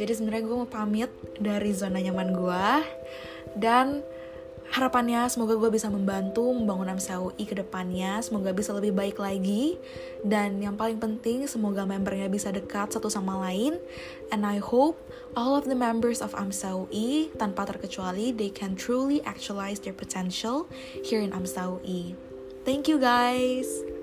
Jadi 0.00 0.16
sebenarnya 0.16 0.48
gue 0.48 0.56
mau 0.64 0.70
pamit 0.70 1.12
dari 1.36 1.76
zona 1.76 2.00
nyaman 2.00 2.32
gue 2.32 2.66
dan 3.60 4.00
harapannya 4.68 5.24
semoga 5.32 5.56
gue 5.56 5.72
bisa 5.72 5.88
membantu 5.88 6.52
membangun 6.52 6.92
AMSA 6.92 7.20
UI 7.20 7.44
ke 7.48 7.56
depannya, 7.56 8.20
semoga 8.20 8.52
bisa 8.52 8.72
lebih 8.76 8.92
baik 8.92 9.16
lagi. 9.20 9.80
Dan 10.24 10.60
yang 10.60 10.76
paling 10.76 11.00
penting 11.00 11.48
semoga 11.48 11.88
membernya 11.88 12.28
bisa 12.28 12.52
dekat 12.52 12.92
satu 12.92 13.08
sama 13.08 13.40
lain. 13.48 13.80
And 14.28 14.44
I 14.44 14.60
hope 14.60 15.00
all 15.36 15.56
of 15.56 15.64
the 15.64 15.74
members 15.74 16.22
of 16.22 16.34
AMSA 16.34 16.88
UI 16.88 17.30
tanpa 17.36 17.66
terkecuali 17.66 18.32
they 18.32 18.48
can 18.48 18.76
truly 18.76 19.20
actualize 19.24 19.80
their 19.80 19.96
potential 19.96 20.68
here 21.04 21.20
in 21.20 21.32
AMSA 21.32 21.82
UI. 21.84 22.14
Thank 22.64 22.88
you 22.88 23.00
guys. 23.00 23.97